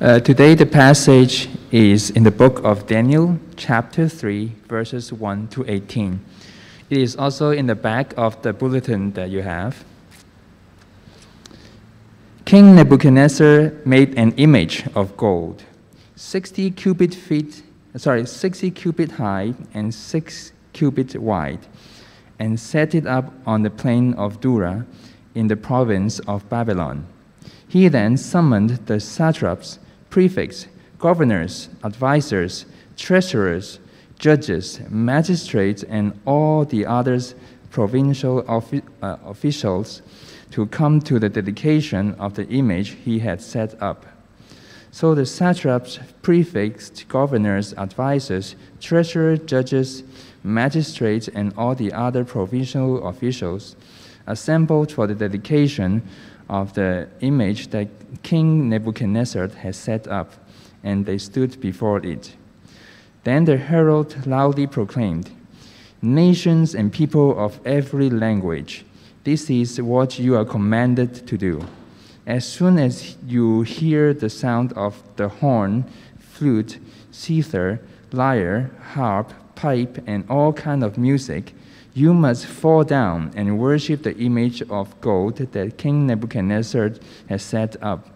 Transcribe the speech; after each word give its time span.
Uh, 0.00 0.20
today, 0.20 0.54
the 0.54 0.64
passage 0.64 1.48
is 1.72 2.10
in 2.10 2.22
the 2.22 2.30
book 2.30 2.62
of 2.62 2.86
Daniel, 2.86 3.36
chapter 3.56 4.08
3, 4.08 4.52
verses 4.68 5.12
1 5.12 5.48
to 5.48 5.64
18. 5.66 6.24
It 6.88 6.98
is 6.98 7.16
also 7.16 7.50
in 7.50 7.66
the 7.66 7.74
back 7.74 8.14
of 8.16 8.40
the 8.42 8.52
bulletin 8.52 9.10
that 9.14 9.28
you 9.28 9.42
have. 9.42 9.84
King 12.44 12.76
Nebuchadnezzar 12.76 13.72
made 13.84 14.16
an 14.16 14.30
image 14.36 14.86
of 14.94 15.16
gold, 15.16 15.64
60 16.14 16.70
cubit 16.70 17.12
feet, 17.12 17.64
sorry, 17.96 18.24
60 18.24 18.70
cubit 18.70 19.10
high 19.10 19.52
and 19.74 19.92
6 19.92 20.52
cubit 20.74 21.16
wide, 21.16 21.66
and 22.38 22.60
set 22.60 22.94
it 22.94 23.04
up 23.04 23.32
on 23.44 23.62
the 23.62 23.70
plain 23.70 24.14
of 24.14 24.40
Dura 24.40 24.86
in 25.34 25.48
the 25.48 25.56
province 25.56 26.20
of 26.20 26.48
Babylon. 26.48 27.04
He 27.66 27.88
then 27.88 28.16
summoned 28.16 28.86
the 28.86 29.00
satraps, 29.00 29.80
prefects, 30.10 30.66
governors, 30.98 31.68
advisors, 31.82 32.66
treasurers, 32.96 33.78
judges, 34.18 34.80
magistrates, 34.90 35.82
and 35.84 36.18
all 36.26 36.64
the 36.64 36.84
others 36.84 37.34
provincial 37.70 38.44
uh, 38.48 39.16
officials 39.24 40.02
to 40.50 40.66
come 40.66 41.00
to 41.00 41.18
the 41.18 41.28
dedication 41.28 42.14
of 42.14 42.34
the 42.34 42.48
image 42.48 42.90
he 43.04 43.18
had 43.18 43.40
set 43.40 43.80
up. 43.82 44.06
So 44.90 45.14
the 45.14 45.26
satraps, 45.26 45.98
prefects, 46.22 47.04
governors, 47.04 47.74
advisors, 47.74 48.56
treasurers, 48.80 49.40
judges, 49.40 50.02
magistrates, 50.42 51.28
and 51.28 51.52
all 51.56 51.74
the 51.74 51.92
other 51.92 52.24
provincial 52.24 53.06
officials 53.06 53.76
assembled 54.26 54.92
for 54.92 55.06
the 55.06 55.14
dedication 55.14 56.02
of 56.48 56.74
the 56.74 57.08
image 57.20 57.68
that 57.68 57.88
King 58.22 58.68
Nebuchadnezzar 58.68 59.48
had 59.48 59.74
set 59.74 60.06
up, 60.08 60.32
and 60.82 61.04
they 61.04 61.18
stood 61.18 61.60
before 61.60 62.04
it. 62.04 62.34
Then 63.24 63.44
the 63.44 63.56
herald 63.56 64.26
loudly 64.26 64.66
proclaimed, 64.66 65.30
Nations 66.00 66.74
and 66.74 66.92
people 66.92 67.38
of 67.38 67.58
every 67.66 68.08
language, 68.08 68.84
this 69.24 69.50
is 69.50 69.80
what 69.82 70.18
you 70.18 70.36
are 70.36 70.44
commanded 70.44 71.26
to 71.26 71.36
do. 71.36 71.66
As 72.26 72.46
soon 72.46 72.78
as 72.78 73.16
you 73.26 73.62
hear 73.62 74.14
the 74.14 74.30
sound 74.30 74.72
of 74.74 75.02
the 75.16 75.28
horn, 75.28 75.84
flute, 76.18 76.78
zither, 77.12 77.80
lyre, 78.12 78.70
harp, 78.92 79.32
pipe, 79.54 80.02
and 80.06 80.24
all 80.30 80.52
kind 80.52 80.84
of 80.84 80.96
music, 80.96 81.52
you 81.98 82.14
must 82.14 82.46
fall 82.46 82.84
down 82.84 83.32
and 83.34 83.58
worship 83.58 84.04
the 84.04 84.16
image 84.18 84.62
of 84.70 84.98
gold 85.00 85.36
that 85.36 85.78
King 85.78 86.06
Nebuchadnezzar 86.06 86.92
has 87.28 87.42
set 87.42 87.76
up. 87.82 88.06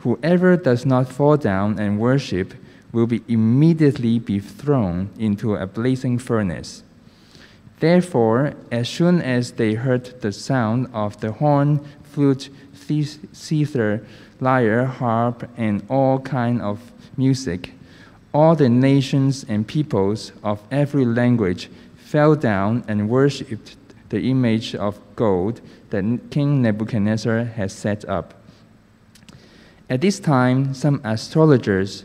Whoever 0.00 0.58
does 0.58 0.84
not 0.84 1.08
fall 1.08 1.38
down 1.38 1.78
and 1.78 1.98
worship 1.98 2.52
will 2.92 3.06
be 3.06 3.22
immediately 3.28 4.18
be 4.18 4.40
thrown 4.40 5.08
into 5.18 5.54
a 5.54 5.66
blazing 5.66 6.18
furnace. 6.18 6.82
Therefore, 7.80 8.52
as 8.70 8.88
soon 8.90 9.22
as 9.22 9.52
they 9.52 9.74
heard 9.74 10.20
the 10.20 10.32
sound 10.32 10.88
of 10.92 11.18
the 11.20 11.32
horn, 11.32 11.80
flute, 12.02 12.50
zither, 13.34 14.06
lyre, 14.38 14.84
harp, 14.84 15.48
and 15.56 15.82
all 15.88 16.18
kind 16.18 16.60
of 16.60 16.92
music, 17.16 17.72
all 18.34 18.54
the 18.54 18.68
nations 18.68 19.44
and 19.48 19.66
peoples 19.66 20.32
of 20.44 20.60
every 20.70 21.04
language 21.04 21.70
fell 22.12 22.34
down 22.34 22.84
and 22.88 23.08
worshipped 23.08 23.74
the 24.10 24.20
image 24.28 24.74
of 24.74 25.00
gold 25.16 25.62
that 25.88 26.04
King 26.30 26.60
Nebuchadnezzar 26.60 27.44
had 27.44 27.70
set 27.70 28.06
up. 28.06 28.34
At 29.88 30.02
this 30.02 30.20
time, 30.20 30.74
some 30.74 31.00
astrologers 31.04 32.04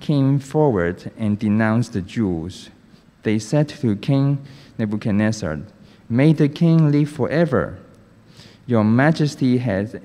came 0.00 0.38
forward 0.38 1.10
and 1.16 1.38
denounced 1.38 1.94
the 1.94 2.02
Jews. 2.02 2.68
They 3.22 3.38
said 3.38 3.70
to 3.70 3.96
King 3.96 4.44
Nebuchadnezzar, 4.76 5.60
May 6.10 6.34
the 6.34 6.50
king 6.50 6.92
live 6.92 7.08
forever. 7.08 7.78
Your 8.66 8.84
majesty 8.84 9.56
has 9.56 9.96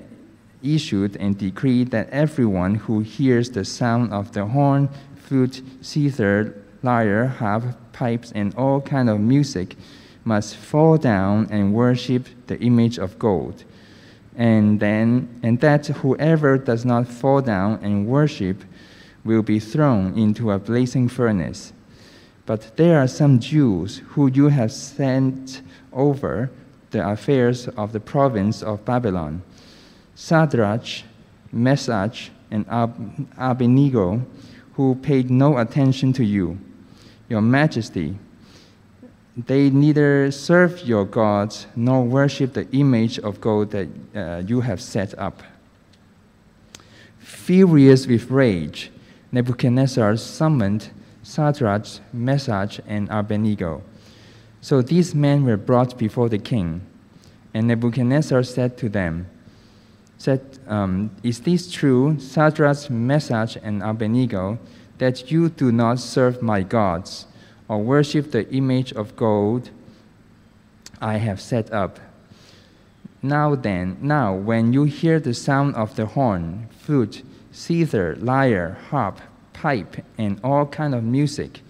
issued 0.62 1.16
and 1.16 1.36
decreed 1.36 1.90
that 1.90 2.08
everyone 2.08 2.76
who 2.76 3.00
hears 3.00 3.50
the 3.50 3.66
sound 3.66 4.10
of 4.10 4.32
the 4.32 4.46
horn, 4.46 4.88
flute, 5.16 5.60
zither, 5.84 6.64
lyre, 6.82 7.26
harp, 7.26 7.76
pipes, 7.98 8.32
and 8.34 8.54
all 8.54 8.80
kind 8.80 9.10
of 9.10 9.18
music 9.18 9.76
must 10.24 10.56
fall 10.56 10.96
down 10.96 11.48
and 11.50 11.74
worship 11.74 12.28
the 12.46 12.58
image 12.60 12.98
of 12.98 13.18
gold. 13.18 13.64
And 14.36 14.78
then 14.78 15.28
and 15.42 15.58
that 15.60 15.86
whoever 15.86 16.58
does 16.58 16.84
not 16.84 17.08
fall 17.08 17.40
down 17.40 17.80
and 17.82 18.06
worship 18.06 18.62
will 19.24 19.42
be 19.42 19.58
thrown 19.58 20.16
into 20.16 20.52
a 20.52 20.58
blazing 20.58 21.08
furnace. 21.08 21.72
But 22.46 22.76
there 22.76 23.00
are 23.00 23.08
some 23.08 23.40
Jews 23.40 24.00
who 24.10 24.28
you 24.28 24.48
have 24.48 24.72
sent 24.72 25.62
over 25.92 26.50
the 26.90 27.06
affairs 27.06 27.68
of 27.76 27.92
the 27.92 28.00
province 28.00 28.62
of 28.62 28.84
Babylon 28.84 29.42
Shadrach, 30.16 31.04
Meshach, 31.52 32.30
and 32.50 32.64
Ab- 32.68 33.28
Abednego, 33.36 34.22
who 34.74 34.94
paid 34.96 35.30
no 35.30 35.58
attention 35.58 36.12
to 36.14 36.24
you, 36.24 36.58
your 37.28 37.40
majesty. 37.40 38.16
They 39.36 39.70
neither 39.70 40.30
serve 40.30 40.82
your 40.82 41.04
gods 41.04 41.66
nor 41.76 42.02
worship 42.02 42.54
the 42.54 42.68
image 42.70 43.18
of 43.20 43.40
gold 43.40 43.70
that 43.70 43.88
uh, 44.14 44.42
you 44.46 44.60
have 44.62 44.80
set 44.80 45.16
up. 45.18 45.42
Furious 47.18 48.06
with 48.06 48.30
rage, 48.30 48.90
Nebuchadnezzar 49.30 50.16
summoned 50.16 50.90
Shadrach, 51.22 51.86
Meshach, 52.12 52.80
and 52.86 53.08
Abednego. 53.10 53.82
So 54.60 54.82
these 54.82 55.14
men 55.14 55.44
were 55.44 55.56
brought 55.56 55.98
before 55.98 56.28
the 56.28 56.38
king. 56.38 56.80
And 57.54 57.68
Nebuchadnezzar 57.68 58.42
said 58.42 58.76
to 58.78 58.88
them, 58.88 59.26
said, 60.16 60.40
um, 60.66 61.10
Is 61.22 61.40
this 61.40 61.70
true, 61.70 62.18
Shadrach, 62.18 62.90
Meshach, 62.90 63.56
and 63.62 63.82
Abednego, 63.82 64.58
that 64.98 65.30
you 65.30 65.48
do 65.48 65.72
not 65.72 65.98
serve 65.98 66.42
my 66.42 66.62
gods 66.62 67.26
or 67.68 67.78
worship 67.78 68.30
the 68.30 68.48
image 68.50 68.92
of 68.92 69.16
gold 69.16 69.70
I 71.00 71.16
have 71.18 71.40
set 71.40 71.72
up? 71.72 71.98
Now 73.22 73.54
then, 73.54 73.96
now 74.00 74.34
when 74.34 74.72
you 74.72 74.84
hear 74.84 75.18
the 75.18 75.34
sound 75.34 75.74
of 75.74 75.96
the 75.96 76.06
horn, 76.06 76.68
flute, 76.70 77.22
zither, 77.52 78.16
lyre, 78.16 78.78
harp, 78.90 79.20
pipe, 79.52 80.04
and 80.16 80.40
all 80.44 80.66
kind 80.66 80.94
of 80.94 81.02
music. 81.02 81.60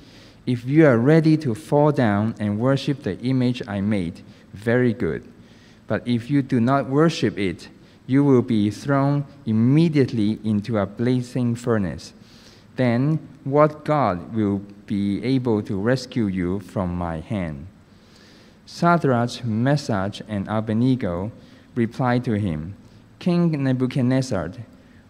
If 0.47 0.65
you 0.65 0.87
are 0.87 0.99
ready 0.99 1.37
to 1.39 1.55
fall 1.55 1.93
down 1.93 2.35
and 2.39 2.59
worship 2.59 3.03
the 3.03 3.19
image 3.21 3.63
I 3.67 3.81
made, 3.81 4.23
very 4.53 4.93
good. 4.93 5.27
But 5.87 6.07
if 6.07 6.31
you 6.31 6.43
do 6.43 6.61
not 6.61 6.89
worship 6.89 7.39
it, 7.39 7.69
you 8.07 8.25
will 8.25 8.43
be 8.43 8.71
thrown 8.71 9.25
immediately 9.47 10.39
into 10.45 10.79
a 10.79 10.87
blazing 10.87 11.55
furnace. 11.55 12.13
Then 12.79 13.19
what 13.43 13.85
God 13.85 14.33
will 14.33 14.63
be 14.87 15.23
able 15.25 15.63
to 15.65 15.77
rescue 15.77 16.27
you 16.27 16.61
from 16.61 16.95
my 16.95 17.19
hand? 17.19 17.67
Shadrach, 18.67 19.45
Meshach, 19.45 20.23
and 20.29 20.47
Abednego 20.49 21.33
replied 21.75 22.25
to 22.27 22.39
him, 22.39 22.77
King 23.19 23.65
Nebuchadnezzar, 23.65 24.53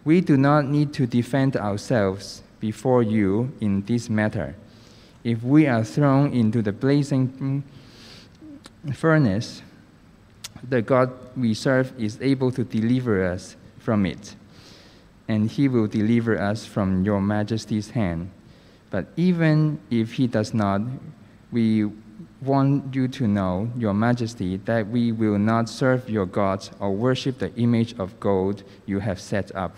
we 0.03 0.19
do 0.19 0.35
not 0.35 0.65
need 0.65 0.93
to 0.93 1.05
defend 1.05 1.55
ourselves 1.57 2.41
before 2.59 3.03
you 3.03 3.51
in 3.61 3.83
this 3.85 4.09
matter. 4.09 4.55
If 5.23 5.43
we 5.43 5.67
are 5.67 5.83
thrown 5.83 6.33
into 6.33 6.63
the 6.63 6.71
blazing 6.71 7.63
furnace, 8.95 9.61
the 10.67 10.81
God 10.81 11.11
we 11.37 11.53
serve 11.53 11.93
is 11.99 12.17
able 12.19 12.51
to 12.53 12.63
deliver 12.63 13.23
us 13.23 13.55
from 13.77 14.07
it, 14.07 14.35
and 15.29 15.51
he 15.51 15.67
will 15.67 15.85
deliver 15.85 16.39
us 16.39 16.65
from 16.65 17.05
your 17.05 17.21
majesty's 17.21 17.91
hand. 17.91 18.31
But 18.89 19.05
even 19.15 19.79
if 19.91 20.13
he 20.13 20.25
does 20.25 20.55
not, 20.55 20.81
we 21.51 21.85
want 22.41 22.95
you 22.95 23.07
to 23.07 23.27
know, 23.27 23.69
your 23.77 23.93
majesty, 23.93 24.57
that 24.65 24.87
we 24.87 25.11
will 25.11 25.37
not 25.37 25.69
serve 25.69 26.09
your 26.09 26.25
gods 26.25 26.71
or 26.79 26.91
worship 26.91 27.37
the 27.37 27.55
image 27.57 27.93
of 27.99 28.19
gold 28.19 28.63
you 28.87 28.97
have 28.99 29.21
set 29.21 29.55
up. 29.55 29.77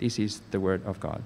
This 0.00 0.18
is 0.18 0.40
the 0.50 0.58
word 0.58 0.84
of 0.84 0.98
God. 0.98 1.22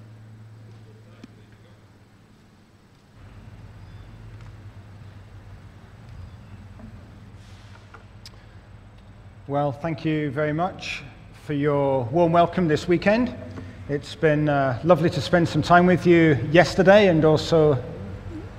Well, 9.46 9.72
thank 9.72 10.04
you 10.04 10.30
very 10.30 10.52
much 10.52 11.02
for 11.48 11.54
your 11.54 12.04
warm 12.12 12.30
welcome 12.30 12.68
this 12.68 12.86
weekend. 12.86 13.34
It's 13.88 14.14
been 14.14 14.50
uh, 14.50 14.78
lovely 14.84 15.08
to 15.08 15.18
spend 15.22 15.48
some 15.48 15.62
time 15.62 15.86
with 15.86 16.06
you 16.06 16.38
yesterday 16.50 17.08
and 17.08 17.24
also 17.24 17.82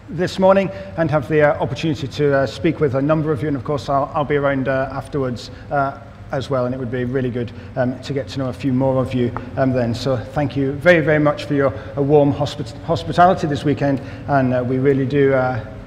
this 0.09 0.39
morning 0.39 0.71
and 0.97 1.11
have 1.11 1.29
the 1.29 1.43
uh, 1.43 1.61
opportunity 1.61 2.07
to 2.07 2.35
uh, 2.35 2.47
speak 2.47 2.79
with 2.79 2.95
a 2.95 3.01
number 3.03 3.31
of 3.31 3.43
you. 3.43 3.47
And 3.47 3.55
of 3.55 3.63
course, 3.63 3.89
I'll, 3.89 4.11
I'll 4.15 4.25
be 4.25 4.37
around 4.37 4.67
uh, 4.67 4.89
afterwards. 4.91 5.51
Uh, 5.69 6.01
as 6.31 6.47
well, 6.47 6.67
and 6.67 6.75
it 6.75 6.77
would 6.77 6.91
be 6.91 7.05
really 7.05 7.31
good 7.31 7.51
um, 7.75 7.99
to 8.01 8.13
get 8.13 8.27
to 8.27 8.37
know 8.37 8.49
a 8.49 8.53
few 8.53 8.71
more 8.71 9.01
of 9.01 9.15
you 9.15 9.31
um, 9.57 9.71
then. 9.71 9.95
So 9.95 10.15
thank 10.15 10.55
you 10.55 10.73
very, 10.73 10.99
very 10.99 11.17
much 11.17 11.45
for 11.45 11.55
your 11.55 11.73
uh, 11.73 12.03
warm 12.03 12.31
hospit- 12.31 12.77
hospitality 12.83 13.47
this 13.47 13.63
weekend, 13.63 13.99
and 14.27 14.69
we 14.69 14.77
really 14.77 15.07
do 15.07 15.33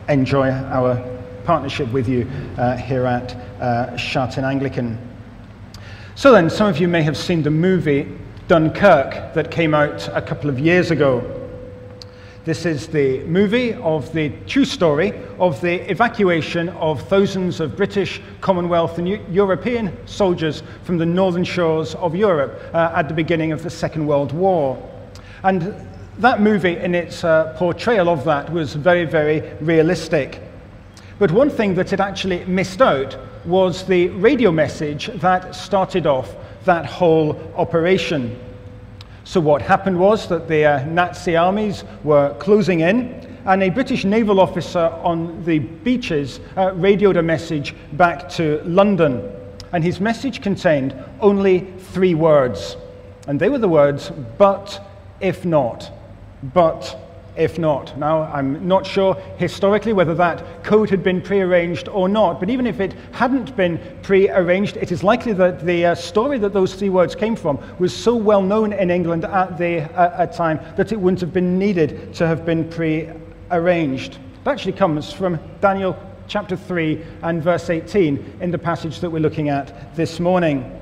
enjoy 0.08 0.50
our 0.50 1.00
partnership 1.44 1.92
with 1.92 2.08
you 2.08 2.24
here 2.84 3.06
at 3.06 3.36
uh, 3.60 3.96
Anglican. 4.44 5.11
So 6.14 6.30
then, 6.30 6.50
some 6.50 6.68
of 6.68 6.78
you 6.78 6.88
may 6.88 7.02
have 7.02 7.16
seen 7.16 7.42
the 7.42 7.50
movie 7.50 8.06
Dunkirk 8.46 9.32
that 9.32 9.50
came 9.50 9.72
out 9.72 10.08
a 10.14 10.20
couple 10.20 10.50
of 10.50 10.58
years 10.58 10.90
ago. 10.90 11.48
This 12.44 12.66
is 12.66 12.86
the 12.86 13.20
movie 13.24 13.72
of 13.74 14.12
the 14.12 14.28
true 14.46 14.66
story 14.66 15.14
of 15.38 15.58
the 15.62 15.90
evacuation 15.90 16.68
of 16.70 17.00
thousands 17.08 17.60
of 17.60 17.78
British, 17.78 18.20
Commonwealth, 18.42 18.98
and 18.98 19.08
European 19.34 19.96
soldiers 20.06 20.62
from 20.82 20.98
the 20.98 21.06
northern 21.06 21.44
shores 21.44 21.94
of 21.94 22.14
Europe 22.14 22.60
uh, 22.74 22.92
at 22.94 23.08
the 23.08 23.14
beginning 23.14 23.52
of 23.52 23.62
the 23.62 23.70
Second 23.70 24.06
World 24.06 24.32
War. 24.32 24.76
And 25.44 25.74
that 26.18 26.42
movie, 26.42 26.76
in 26.76 26.94
its 26.94 27.24
uh, 27.24 27.54
portrayal 27.56 28.10
of 28.10 28.24
that, 28.24 28.52
was 28.52 28.74
very, 28.74 29.06
very 29.06 29.40
realistic. 29.62 30.42
But 31.18 31.30
one 31.30 31.48
thing 31.48 31.74
that 31.76 31.94
it 31.94 32.00
actually 32.00 32.44
missed 32.44 32.82
out 32.82 33.16
was 33.44 33.84
the 33.86 34.08
radio 34.08 34.52
message 34.52 35.08
that 35.16 35.54
started 35.54 36.06
off 36.06 36.34
that 36.64 36.86
whole 36.86 37.52
operation. 37.56 38.38
So, 39.24 39.40
what 39.40 39.62
happened 39.62 39.98
was 39.98 40.28
that 40.28 40.48
the 40.48 40.64
uh, 40.64 40.84
Nazi 40.86 41.36
armies 41.36 41.84
were 42.04 42.34
closing 42.38 42.80
in, 42.80 43.38
and 43.44 43.62
a 43.62 43.70
British 43.70 44.04
naval 44.04 44.40
officer 44.40 44.92
on 45.02 45.44
the 45.44 45.58
beaches 45.58 46.40
uh, 46.56 46.72
radioed 46.74 47.16
a 47.16 47.22
message 47.22 47.74
back 47.92 48.28
to 48.30 48.62
London. 48.64 49.30
And 49.72 49.82
his 49.82 50.00
message 50.00 50.42
contained 50.42 50.94
only 51.20 51.60
three 51.78 52.14
words. 52.14 52.76
And 53.26 53.40
they 53.40 53.48
were 53.48 53.58
the 53.58 53.68
words, 53.68 54.10
but 54.38 54.80
if 55.20 55.44
not. 55.44 55.90
But 56.42 56.98
if 57.36 57.58
not. 57.58 57.96
Now, 57.98 58.22
I'm 58.24 58.66
not 58.66 58.86
sure 58.86 59.14
historically 59.36 59.92
whether 59.92 60.14
that 60.14 60.64
code 60.64 60.90
had 60.90 61.02
been 61.02 61.22
prearranged 61.22 61.88
or 61.88 62.08
not, 62.08 62.38
but 62.38 62.50
even 62.50 62.66
if 62.66 62.80
it 62.80 62.94
hadn't 63.12 63.56
been 63.56 63.80
prearranged, 64.02 64.76
it 64.76 64.92
is 64.92 65.02
likely 65.02 65.32
that 65.34 65.64
the 65.64 65.86
uh, 65.86 65.94
story 65.94 66.38
that 66.38 66.52
those 66.52 66.74
three 66.74 66.90
words 66.90 67.14
came 67.14 67.34
from 67.34 67.58
was 67.78 67.94
so 67.94 68.14
well 68.14 68.42
known 68.42 68.72
in 68.72 68.90
England 68.90 69.24
at 69.24 69.56
the 69.56 69.80
uh, 69.98 70.22
at 70.22 70.34
time 70.34 70.60
that 70.76 70.92
it 70.92 71.00
wouldn't 71.00 71.20
have 71.20 71.32
been 71.32 71.58
needed 71.58 72.14
to 72.14 72.26
have 72.26 72.44
been 72.44 72.68
prearranged. 72.68 74.14
It 74.14 74.48
actually 74.48 74.72
comes 74.72 75.12
from 75.12 75.40
Daniel 75.60 75.96
chapter 76.28 76.56
3 76.56 77.02
and 77.22 77.42
verse 77.42 77.70
18 77.70 78.38
in 78.40 78.50
the 78.50 78.58
passage 78.58 79.00
that 79.00 79.10
we're 79.10 79.20
looking 79.20 79.48
at 79.48 79.94
this 79.96 80.20
morning. 80.20 80.80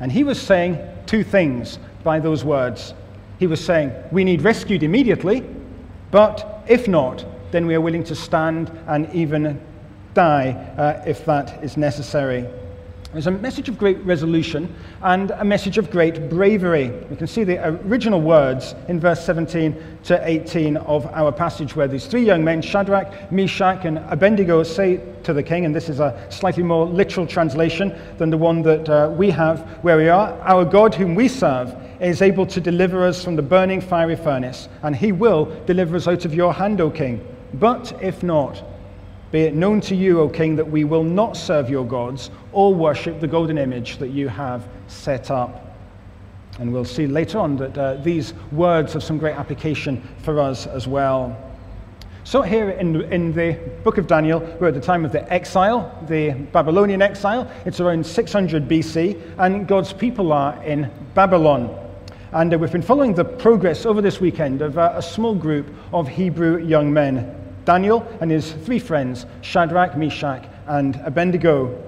And 0.00 0.12
he 0.12 0.24
was 0.24 0.40
saying 0.40 0.78
two 1.06 1.24
things 1.24 1.78
by 2.04 2.20
those 2.20 2.44
words. 2.44 2.92
He 3.38 3.46
was 3.46 3.64
saying, 3.64 3.92
We 4.12 4.24
need 4.24 4.42
rescued 4.42 4.82
immediately 4.82 5.44
but 6.10 6.64
if 6.68 6.88
not, 6.88 7.24
then 7.50 7.66
we 7.66 7.74
are 7.74 7.80
willing 7.80 8.04
to 8.04 8.14
stand 8.14 8.70
and 8.86 9.12
even 9.14 9.60
die 10.14 10.50
uh, 10.76 11.02
if 11.06 11.24
that 11.26 11.62
is 11.62 11.76
necessary. 11.76 12.46
There's 13.12 13.28
a 13.28 13.30
message 13.30 13.68
of 13.68 13.78
great 13.78 13.98
resolution 13.98 14.74
and 15.00 15.30
a 15.30 15.44
message 15.44 15.78
of 15.78 15.90
great 15.90 16.28
bravery. 16.28 16.90
We 17.08 17.16
can 17.16 17.28
see 17.28 17.44
the 17.44 17.64
original 17.68 18.20
words 18.20 18.74
in 18.88 18.98
verse 18.98 19.24
17 19.24 19.98
to 20.04 20.28
18 20.28 20.76
of 20.78 21.06
our 21.06 21.30
passage, 21.30 21.76
where 21.76 21.86
these 21.86 22.06
three 22.06 22.24
young 22.24 22.42
men, 22.42 22.60
Shadrach, 22.60 23.30
Meshach, 23.30 23.84
and 23.84 23.98
Abednego, 24.08 24.64
say 24.64 25.00
to 25.22 25.32
the 25.32 25.42
king, 25.42 25.64
and 25.64 25.74
this 25.74 25.88
is 25.88 26.00
a 26.00 26.26
slightly 26.30 26.64
more 26.64 26.84
literal 26.84 27.26
translation 27.26 27.96
than 28.18 28.28
the 28.28 28.36
one 28.36 28.60
that 28.62 28.88
uh, 28.88 29.08
we 29.16 29.30
have 29.30 29.60
where 29.82 29.96
we 29.96 30.08
are 30.08 30.32
Our 30.42 30.64
God, 30.64 30.94
whom 30.94 31.14
we 31.14 31.28
serve, 31.28 31.74
is 32.00 32.22
able 32.22 32.46
to 32.46 32.60
deliver 32.60 33.06
us 33.06 33.22
from 33.22 33.36
the 33.36 33.42
burning 33.42 33.80
fiery 33.80 34.16
furnace, 34.16 34.68
and 34.82 34.96
he 34.96 35.12
will 35.12 35.46
deliver 35.64 35.96
us 35.96 36.08
out 36.08 36.24
of 36.24 36.34
your 36.34 36.52
hand, 36.52 36.80
O 36.80 36.90
king. 36.90 37.24
But 37.54 37.96
if 38.02 38.22
not, 38.22 38.62
be 39.36 39.42
it 39.42 39.54
known 39.54 39.82
to 39.82 39.94
you, 39.94 40.18
O 40.22 40.30
king, 40.30 40.56
that 40.56 40.66
we 40.66 40.84
will 40.84 41.04
not 41.04 41.36
serve 41.36 41.68
your 41.68 41.84
gods 41.84 42.30
or 42.52 42.74
worship 42.74 43.20
the 43.20 43.26
golden 43.26 43.58
image 43.58 43.98
that 43.98 44.08
you 44.08 44.28
have 44.28 44.66
set 44.86 45.30
up. 45.30 45.76
And 46.58 46.72
we'll 46.72 46.86
see 46.86 47.06
later 47.06 47.38
on 47.38 47.54
that 47.58 47.76
uh, 47.76 47.94
these 47.96 48.32
words 48.50 48.94
have 48.94 49.02
some 49.02 49.18
great 49.18 49.36
application 49.36 50.02
for 50.22 50.40
us 50.40 50.66
as 50.66 50.88
well. 50.88 51.36
So, 52.24 52.40
here 52.40 52.70
in, 52.70 53.02
in 53.12 53.34
the 53.34 53.58
book 53.84 53.98
of 53.98 54.06
Daniel, 54.06 54.40
we're 54.58 54.68
at 54.68 54.74
the 54.74 54.80
time 54.80 55.04
of 55.04 55.12
the 55.12 55.30
exile, 55.30 56.02
the 56.08 56.30
Babylonian 56.30 57.02
exile. 57.02 57.46
It's 57.66 57.78
around 57.78 58.06
600 58.06 58.66
BC, 58.66 59.20
and 59.36 59.68
God's 59.68 59.92
people 59.92 60.32
are 60.32 60.64
in 60.64 60.90
Babylon. 61.12 61.78
And 62.32 62.54
uh, 62.54 62.58
we've 62.58 62.72
been 62.72 62.80
following 62.80 63.12
the 63.12 63.26
progress 63.26 63.84
over 63.84 64.00
this 64.00 64.18
weekend 64.18 64.62
of 64.62 64.78
uh, 64.78 64.94
a 64.94 65.02
small 65.02 65.34
group 65.34 65.66
of 65.92 66.08
Hebrew 66.08 66.56
young 66.56 66.90
men 66.90 67.35
Daniel 67.66 68.06
and 68.20 68.30
his 68.30 68.52
three 68.52 68.78
friends, 68.78 69.26
Shadrach, 69.42 69.96
Meshach, 69.96 70.48
and 70.66 70.96
Abednego. 71.04 71.82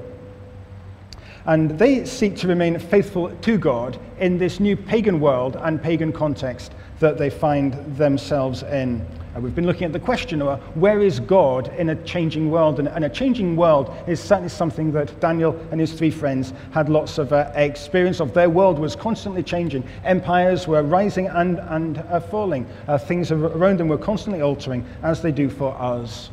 And 1.46 1.78
they 1.78 2.04
seek 2.04 2.36
to 2.38 2.48
remain 2.48 2.78
faithful 2.78 3.30
to 3.30 3.56
God 3.56 3.98
in 4.18 4.36
this 4.36 4.60
new 4.60 4.76
pagan 4.76 5.20
world 5.20 5.56
and 5.56 5.82
pagan 5.82 6.12
context 6.12 6.72
that 7.00 7.16
they 7.16 7.30
find 7.30 7.72
themselves 7.96 8.62
in. 8.64 9.06
Uh, 9.36 9.40
we've 9.40 9.54
been 9.54 9.66
looking 9.66 9.84
at 9.84 9.92
the 9.92 10.00
question 10.00 10.40
of 10.40 10.60
where 10.74 11.00
is 11.00 11.20
God 11.20 11.68
in 11.76 11.90
a 11.90 11.96
changing 12.04 12.50
world? 12.50 12.78
And, 12.78 12.88
and, 12.88 13.04
a 13.04 13.10
changing 13.10 13.56
world 13.56 13.94
is 14.06 14.20
certainly 14.20 14.48
something 14.48 14.90
that 14.92 15.20
Daniel 15.20 15.54
and 15.70 15.80
his 15.80 15.92
three 15.92 16.10
friends 16.10 16.54
had 16.72 16.88
lots 16.88 17.18
of 17.18 17.32
uh, 17.32 17.50
experience 17.54 18.20
of. 18.20 18.32
Their 18.32 18.48
world 18.48 18.78
was 18.78 18.96
constantly 18.96 19.42
changing. 19.42 19.84
Empires 20.04 20.66
were 20.66 20.82
rising 20.82 21.26
and, 21.26 21.58
and 21.58 21.98
uh, 21.98 22.20
falling. 22.20 22.66
Uh, 22.86 22.96
things 22.96 23.30
around 23.30 23.78
them 23.78 23.88
were 23.88 23.98
constantly 23.98 24.40
altering, 24.40 24.84
as 25.02 25.20
they 25.20 25.32
do 25.32 25.50
for 25.50 25.76
us. 25.78 26.30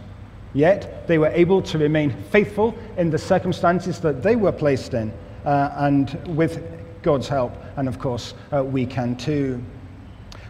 Yet 0.53 1.05
they 1.05 1.17
were 1.17 1.27
able 1.27 1.61
to 1.63 1.77
remain 1.77 2.11
faithful 2.31 2.77
in 2.95 3.09
the 3.09 3.17
circumstances 3.17 3.99
that 3.99 4.23
they 4.23 4.37
were 4.37 4.53
placed 4.53 4.93
in, 4.93 5.11
uh, 5.43 5.71
and 5.75 6.37
with 6.37 6.63
God's 7.01 7.27
help. 7.27 7.53
And 7.75 7.89
of 7.89 7.99
course, 7.99 8.33
uh, 8.53 8.63
we 8.63 8.85
can 8.85 9.17
too. 9.17 9.61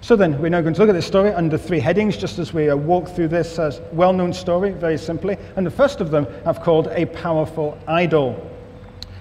So 0.06 0.16
then, 0.16 0.40
we're 0.40 0.50
now 0.50 0.62
going 0.62 0.76
to 0.76 0.80
look 0.80 0.90
at 0.90 0.94
this 0.94 1.08
story 1.08 1.34
under 1.34 1.58
three 1.58 1.80
headings, 1.80 2.16
just 2.16 2.38
as 2.38 2.54
we 2.54 2.70
uh, 2.70 2.76
walk 2.76 3.08
through 3.10 3.30
this 3.30 3.58
uh, 3.58 3.76
well 3.92 4.14
known 4.14 4.34
story 4.34 4.70
very 4.72 5.00
simply. 5.00 5.36
And 5.56 5.66
the 5.66 5.72
first 5.72 6.00
of 6.00 6.12
them 6.12 6.28
I've 6.46 6.62
called 6.62 6.90
a 6.90 7.08
powerful 7.08 7.76
idol. 7.88 8.40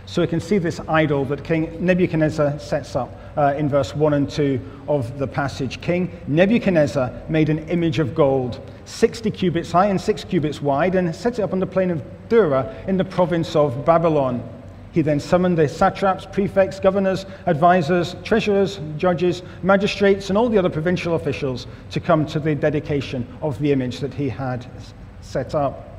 So 0.04 0.20
we 0.20 0.28
can 0.28 0.40
see 0.40 0.58
this 0.58 0.80
idol 0.86 1.24
that 1.24 1.42
King 1.42 1.82
Nebuchadnezzar 1.82 2.58
sets 2.58 2.96
up 2.96 3.18
uh, 3.34 3.54
in 3.56 3.66
verse 3.66 3.96
1 3.96 4.12
and 4.12 4.28
2 4.28 4.60
of 4.86 5.18
the 5.18 5.26
passage. 5.26 5.80
King 5.80 6.20
Nebuchadnezzar 6.26 7.10
made 7.30 7.48
an 7.48 7.66
image 7.70 7.98
of 7.98 8.14
gold, 8.14 8.60
60 8.84 9.30
cubits 9.30 9.72
high 9.72 9.86
and 9.86 9.98
6 9.98 10.24
cubits 10.24 10.60
wide, 10.60 10.96
and 10.96 11.16
set 11.16 11.38
it 11.38 11.42
up 11.42 11.54
on 11.54 11.60
the 11.60 11.66
plain 11.66 11.90
of 11.90 12.04
Dura 12.28 12.76
in 12.86 12.98
the 12.98 13.06
province 13.06 13.56
of 13.56 13.86
Babylon. 13.86 14.46
He 14.94 15.02
then 15.02 15.18
summoned 15.18 15.58
the 15.58 15.68
satraps, 15.68 16.24
prefects, 16.24 16.78
governors, 16.78 17.26
advisors, 17.46 18.14
treasurers, 18.22 18.78
judges, 18.96 19.42
magistrates, 19.64 20.28
and 20.28 20.38
all 20.38 20.48
the 20.48 20.56
other 20.56 20.70
provincial 20.70 21.16
officials 21.16 21.66
to 21.90 21.98
come 21.98 22.24
to 22.26 22.38
the 22.38 22.54
dedication 22.54 23.26
of 23.42 23.58
the 23.58 23.72
image 23.72 23.98
that 23.98 24.14
he 24.14 24.28
had 24.28 24.64
set 25.20 25.56
up. 25.56 25.98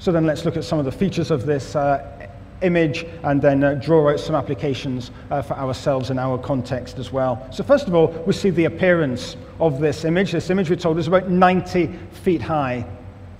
So 0.00 0.10
then 0.10 0.26
let's 0.26 0.44
look 0.44 0.56
at 0.56 0.64
some 0.64 0.80
of 0.80 0.84
the 0.84 0.90
features 0.90 1.30
of 1.30 1.46
this 1.46 1.76
uh, 1.76 2.28
image 2.60 3.06
and 3.22 3.40
then 3.40 3.62
uh, 3.62 3.74
draw 3.74 4.10
out 4.10 4.18
some 4.18 4.34
applications 4.34 5.12
uh, 5.30 5.40
for 5.40 5.54
ourselves 5.54 6.10
in 6.10 6.18
our 6.18 6.38
context 6.38 6.98
as 6.98 7.12
well. 7.12 7.46
So, 7.52 7.62
first 7.62 7.86
of 7.86 7.94
all, 7.94 8.08
we 8.26 8.32
see 8.32 8.50
the 8.50 8.64
appearance 8.64 9.36
of 9.60 9.78
this 9.78 10.04
image. 10.04 10.32
This 10.32 10.50
image, 10.50 10.70
we're 10.70 10.74
told, 10.74 10.98
is 10.98 11.06
about 11.06 11.30
90 11.30 11.86
feet 12.24 12.42
high. 12.42 12.84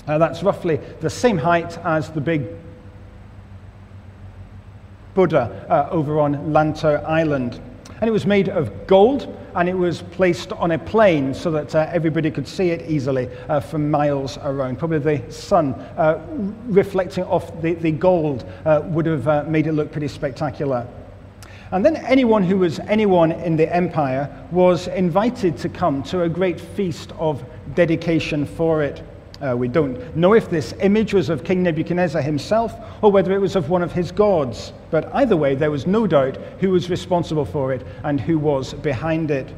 Uh, 0.07 0.19
that's 0.19 0.45
roughly 0.45 0.77
the 1.01 1.11
same 1.11 1.37
height 1.37 1.77
as 1.79 2.11
the 2.11 2.21
big 2.21 2.47
Buddha 5.19 5.67
uh, 5.69 5.93
over 5.93 6.21
on 6.21 6.53
Lantau 6.53 7.05
Island. 7.05 7.61
And 8.01 8.09
it 8.09 8.13
was 8.13 8.25
made 8.25 8.49
of 8.49 8.87
gold, 8.87 9.37
and 9.57 9.69
it 9.69 9.77
was 9.77 10.03
placed 10.03 10.53
on 10.53 10.71
a 10.71 10.79
plane 10.79 11.35
so 11.35 11.51
that 11.51 11.75
uh, 11.75 11.91
everybody 11.93 12.31
could 12.31 12.47
see 12.47 12.71
it 12.71 12.89
easily 12.89 13.29
uh, 13.49 13.59
from 13.59 13.91
miles 13.91 14.39
around. 14.39 14.79
Probably 14.79 15.01
the 15.01 15.33
sun 15.33 15.75
uh, 15.75 16.25
reflecting 16.67 17.25
off 17.25 17.61
the, 17.61 17.75
the 17.75 17.91
gold 17.91 18.49
uh, 18.65 18.83
would 18.85 19.07
have 19.07 19.27
uh, 19.27 19.43
made 19.49 19.67
it 19.67 19.73
look 19.73 19.91
pretty 19.91 20.07
spectacular. 20.07 20.87
And 21.73 21.85
then 21.85 21.97
anyone 21.97 22.45
who 22.45 22.59
was 22.59 22.79
anyone 22.79 23.33
in 23.33 23.57
the 23.57 23.75
empire 23.75 24.31
was 24.53 24.87
invited 24.87 25.59
to 25.59 25.69
come 25.69 26.05
to 26.05 26.23
a 26.23 26.29
great 26.29 26.61
feast 26.61 27.11
of 27.19 27.45
dedication 27.75 28.47
for 28.47 28.85
it. 28.85 29.03
Uh, 29.41 29.57
we 29.57 29.69
don't 29.69 30.17
know 30.17 30.35
if 30.35 30.51
this 30.51 30.75
image 30.81 31.15
was 31.15 31.29
of 31.29 31.45
King 31.45 31.63
Nebuchadnezzar 31.63 32.21
himself 32.21 32.75
or 33.03 33.13
whether 33.13 33.33
it 33.33 33.41
was 33.41 33.55
of 33.55 33.71
one 33.71 33.83
of 33.83 33.93
his 33.93 34.11
gods. 34.11 34.73
But 34.91 35.15
either 35.15 35.37
way, 35.37 35.55
there 35.55 35.71
was 35.71 35.87
no 35.87 36.07
doubt 36.07 36.37
who 36.61 36.71
was 36.71 36.91
responsible 36.91 37.45
for 37.45 37.73
it 37.73 37.87
and 38.03 38.21
who 38.21 38.39
was 38.39 38.75
behind 38.75 39.31
it. 39.31 39.55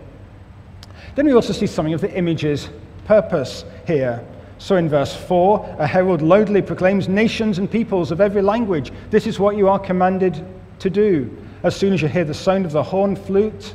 Then 1.14 1.26
we 1.26 1.32
also 1.32 1.54
see 1.54 1.66
something 1.66 1.94
of 1.94 2.02
the 2.02 2.14
image's 2.14 2.68
purpose 3.06 3.64
here. 3.86 4.24
So 4.58 4.76
in 4.76 4.90
verse 4.90 5.16
4, 5.16 5.76
a 5.78 5.86
herald 5.86 6.20
loudly 6.20 6.60
proclaims, 6.60 7.08
Nations 7.08 7.58
and 7.58 7.70
peoples 7.70 8.10
of 8.10 8.20
every 8.20 8.42
language, 8.42 8.92
this 9.08 9.26
is 9.26 9.40
what 9.40 9.56
you 9.56 9.68
are 9.68 9.78
commanded 9.78 10.44
to 10.80 10.90
do. 10.90 11.34
As 11.62 11.74
soon 11.74 11.94
as 11.94 12.02
you 12.02 12.08
hear 12.08 12.24
the 12.24 12.34
sound 12.34 12.66
of 12.66 12.72
the 12.72 12.82
horn, 12.82 13.16
flute, 13.16 13.74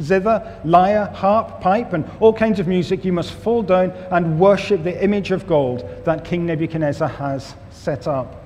zither, 0.00 0.60
lyre, 0.64 1.06
harp, 1.14 1.60
pipe, 1.60 1.92
and 1.92 2.08
all 2.20 2.32
kinds 2.32 2.60
of 2.60 2.66
music, 2.66 3.04
you 3.04 3.12
must 3.12 3.32
fall 3.32 3.62
down 3.62 3.90
and 4.10 4.38
worship 4.38 4.82
the 4.84 5.02
image 5.02 5.30
of 5.30 5.46
gold 5.46 5.88
that 6.04 6.24
King 6.24 6.46
Nebuchadnezzar 6.46 7.08
has 7.08 7.54
set 7.70 8.06
up. 8.06 8.44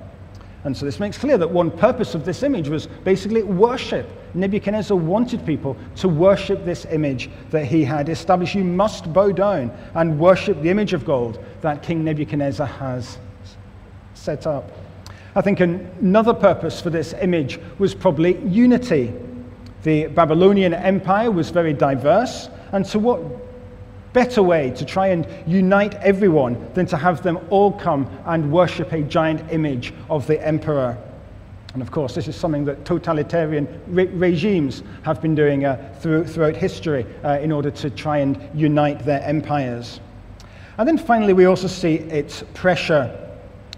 And 0.64 0.76
so 0.76 0.84
this 0.84 1.00
makes 1.00 1.18
clear 1.18 1.38
that 1.38 1.50
one 1.50 1.70
purpose 1.70 2.14
of 2.14 2.24
this 2.24 2.42
image 2.42 2.68
was 2.68 2.86
basically 2.86 3.42
worship. 3.42 4.08
Nebuchadnezzar 4.34 4.96
wanted 4.96 5.44
people 5.44 5.76
to 5.96 6.08
worship 6.08 6.64
this 6.64 6.86
image 6.86 7.28
that 7.50 7.64
he 7.64 7.84
had 7.84 8.08
established. 8.08 8.54
You 8.54 8.64
must 8.64 9.12
bow 9.12 9.32
down 9.32 9.76
and 9.94 10.18
worship 10.18 10.62
the 10.62 10.70
image 10.70 10.92
of 10.92 11.04
gold 11.04 11.44
that 11.62 11.82
King 11.82 12.04
Nebuchadnezzar 12.04 12.66
has 12.66 13.18
set 14.14 14.46
up. 14.46 14.70
I 15.34 15.40
think 15.40 15.60
another 15.60 16.34
purpose 16.34 16.80
for 16.80 16.90
this 16.90 17.14
image 17.14 17.58
was 17.78 17.94
probably 17.94 18.38
unity. 18.46 19.12
The 19.82 20.06
Babylonian 20.06 20.74
Empire 20.74 21.30
was 21.30 21.50
very 21.50 21.72
diverse, 21.72 22.48
and 22.72 22.86
so 22.86 22.98
what 22.98 23.20
better 24.12 24.42
way 24.42 24.70
to 24.72 24.84
try 24.84 25.08
and 25.08 25.26
unite 25.46 25.94
everyone 25.96 26.56
than 26.74 26.86
to 26.86 26.96
have 26.96 27.22
them 27.22 27.38
all 27.50 27.72
come 27.72 28.08
and 28.26 28.52
worship 28.52 28.92
a 28.92 29.02
giant 29.02 29.50
image 29.50 29.92
of 30.08 30.26
the 30.26 30.44
emperor? 30.46 30.96
And 31.72 31.80
of 31.80 31.90
course, 31.90 32.14
this 32.14 32.28
is 32.28 32.36
something 32.36 32.66
that 32.66 32.84
totalitarian 32.84 33.66
re- 33.86 34.06
regimes 34.06 34.82
have 35.04 35.22
been 35.22 35.34
doing 35.34 35.64
uh, 35.64 35.94
through, 36.00 36.26
throughout 36.26 36.54
history 36.54 37.06
uh, 37.24 37.38
in 37.40 37.50
order 37.50 37.70
to 37.70 37.88
try 37.88 38.18
and 38.18 38.38
unite 38.54 39.04
their 39.04 39.22
empires. 39.22 40.00
And 40.76 40.86
then 40.86 40.98
finally, 40.98 41.32
we 41.32 41.46
also 41.46 41.66
see 41.66 41.94
its 41.94 42.44
pressure. 42.54 43.18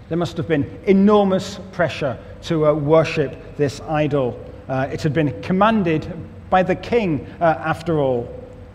There 0.09 0.17
must 0.17 0.35
have 0.37 0.47
been 0.47 0.79
enormous 0.85 1.59
pressure 1.71 2.19
to 2.43 2.67
uh, 2.67 2.73
worship 2.73 3.55
this 3.55 3.79
idol. 3.81 4.39
Uh, 4.67 4.87
it 4.91 5.01
had 5.01 5.13
been 5.13 5.41
commanded 5.41 6.11
by 6.49 6.63
the 6.63 6.75
king, 6.75 7.27
uh, 7.39 7.43
after 7.59 7.99
all. 7.99 8.27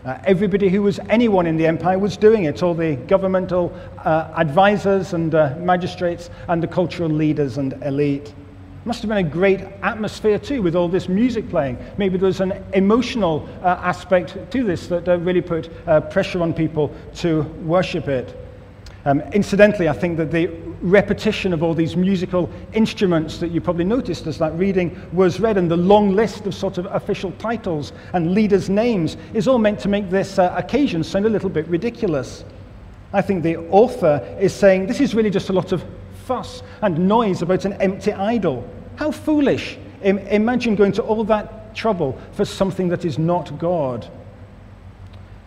Uh, 0.05 0.17
everybody 0.23 0.67
who 0.69 0.81
was 0.81 0.99
anyone 1.09 1.45
in 1.45 1.57
the 1.57 1.67
empire 1.67 1.99
was 1.99 2.17
doing 2.17 2.45
it, 2.45 2.63
all 2.63 2.73
the 2.73 2.95
governmental 3.07 3.71
uh, 3.99 4.31
advisors 4.35 5.13
and 5.13 5.35
uh, 5.35 5.53
magistrates 5.59 6.29
and 6.47 6.63
the 6.63 6.67
cultural 6.67 7.09
leaders 7.09 7.57
and 7.57 7.73
elite. 7.83 8.33
Must 8.83 9.01
have 9.03 9.09
been 9.09 9.19
a 9.19 9.29
great 9.29 9.61
atmosphere 9.83 10.39
too, 10.39 10.63
with 10.63 10.75
all 10.75 10.87
this 10.87 11.07
music 11.07 11.47
playing. 11.49 11.77
Maybe 11.97 12.17
there 12.17 12.25
was 12.25 12.41
an 12.41 12.63
emotional 12.73 13.47
uh, 13.61 13.79
aspect 13.81 14.37
to 14.51 14.63
this 14.63 14.87
that 14.87 15.05
really 15.19 15.41
put 15.41 15.69
pressure 16.09 16.41
on 16.41 16.51
people 16.51 16.91
to 17.15 17.43
worship 17.63 18.07
it. 18.07 18.35
Um, 19.05 19.21
incidentally, 19.33 19.87
I 19.87 19.93
think 19.93 20.17
that 20.17 20.31
the 20.31 20.47
repetition 20.81 21.53
of 21.53 21.63
all 21.63 21.73
these 21.73 21.95
musical 21.95 22.49
instruments 22.73 23.37
that 23.37 23.51
you 23.51 23.61
probably 23.61 23.85
noticed 23.85 24.27
as 24.27 24.37
that 24.39 24.53
reading 24.57 24.99
was 25.13 25.39
read, 25.39 25.57
and 25.57 25.69
the 25.69 25.77
long 25.77 26.15
list 26.15 26.45
of 26.47 26.55
sort 26.55 26.77
of 26.77 26.85
official 26.87 27.31
titles 27.33 27.93
and 28.13 28.33
leaders' 28.33 28.69
names 28.69 29.17
is 29.33 29.47
all 29.47 29.59
meant 29.59 29.79
to 29.79 29.89
make 29.89 30.09
this 30.09 30.39
uh, 30.39 30.53
occasion 30.57 31.03
sound 31.03 31.25
a 31.25 31.29
little 31.29 31.49
bit 31.49 31.67
ridiculous. 31.67 32.43
I 33.13 33.21
think 33.21 33.43
the 33.43 33.57
author 33.69 34.25
is 34.39 34.53
saying 34.53 34.87
this 34.87 35.01
is 35.01 35.13
really 35.13 35.29
just 35.29 35.49
a 35.49 35.53
lot 35.53 35.71
of 35.71 35.83
fuss 36.25 36.63
and 36.81 37.07
noise 37.07 37.41
about 37.41 37.65
an 37.65 37.73
empty 37.73 38.13
idol. 38.13 38.67
How 38.95 39.11
foolish! 39.11 39.77
I- 40.03 40.07
imagine 40.07 40.75
going 40.75 40.93
to 40.93 41.03
all 41.03 41.23
that 41.25 41.75
trouble 41.75 42.19
for 42.31 42.45
something 42.45 42.89
that 42.89 43.05
is 43.05 43.19
not 43.19 43.57
God. 43.59 44.07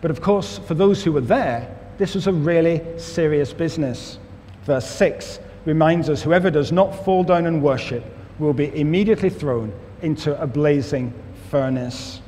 But 0.01 0.11
of 0.11 0.21
course, 0.21 0.59
for 0.59 0.75
those 0.75 1.03
who 1.03 1.11
were 1.11 1.21
there, 1.21 1.75
this 1.97 2.13
was 2.13 2.27
a 2.27 2.31
really 2.33 2.81
serious 2.97 3.53
business. 3.53 4.19
Verse 4.65 4.87
6 4.87 5.39
reminds 5.65 6.09
us 6.09 6.21
whoever 6.21 6.49
does 6.51 6.71
not 6.71 7.05
fall 7.05 7.23
down 7.23 7.45
and 7.45 7.61
worship 7.61 8.03
will 8.39 8.53
be 8.53 8.75
immediately 8.77 9.29
thrown 9.29 9.71
into 10.01 10.39
a 10.41 10.47
blazing 10.47 11.13
furnace. 11.49 12.21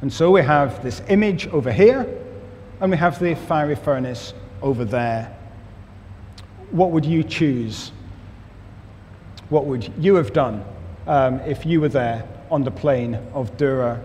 And 0.00 0.12
so 0.12 0.30
we 0.30 0.42
have 0.42 0.82
this 0.82 1.02
image 1.08 1.46
over 1.48 1.70
here, 1.70 2.08
and 2.80 2.90
we 2.90 2.96
have 2.96 3.20
the 3.20 3.34
fiery 3.34 3.76
furnace 3.76 4.34
over 4.60 4.84
there. 4.84 5.36
What 6.70 6.90
would 6.90 7.04
you 7.04 7.22
choose? 7.22 7.92
What 9.48 9.66
would 9.66 9.92
you 9.98 10.14
have 10.14 10.32
done 10.32 10.64
um, 11.06 11.40
if 11.40 11.66
you 11.66 11.80
were 11.80 11.88
there 11.88 12.26
on 12.50 12.64
the 12.64 12.70
plain 12.70 13.16
of 13.34 13.56
Dura? 13.56 14.00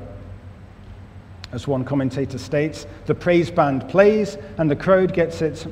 As 1.51 1.67
one 1.67 1.85
commentator 1.85 2.37
states, 2.37 2.85
the 3.05 3.15
praise 3.15 3.49
band 3.49 3.87
plays 3.87 4.37
and 4.57 4.69
the 4.69 4.75
crowd 4.75 5.13
gets 5.13 5.41
its 5.41 5.65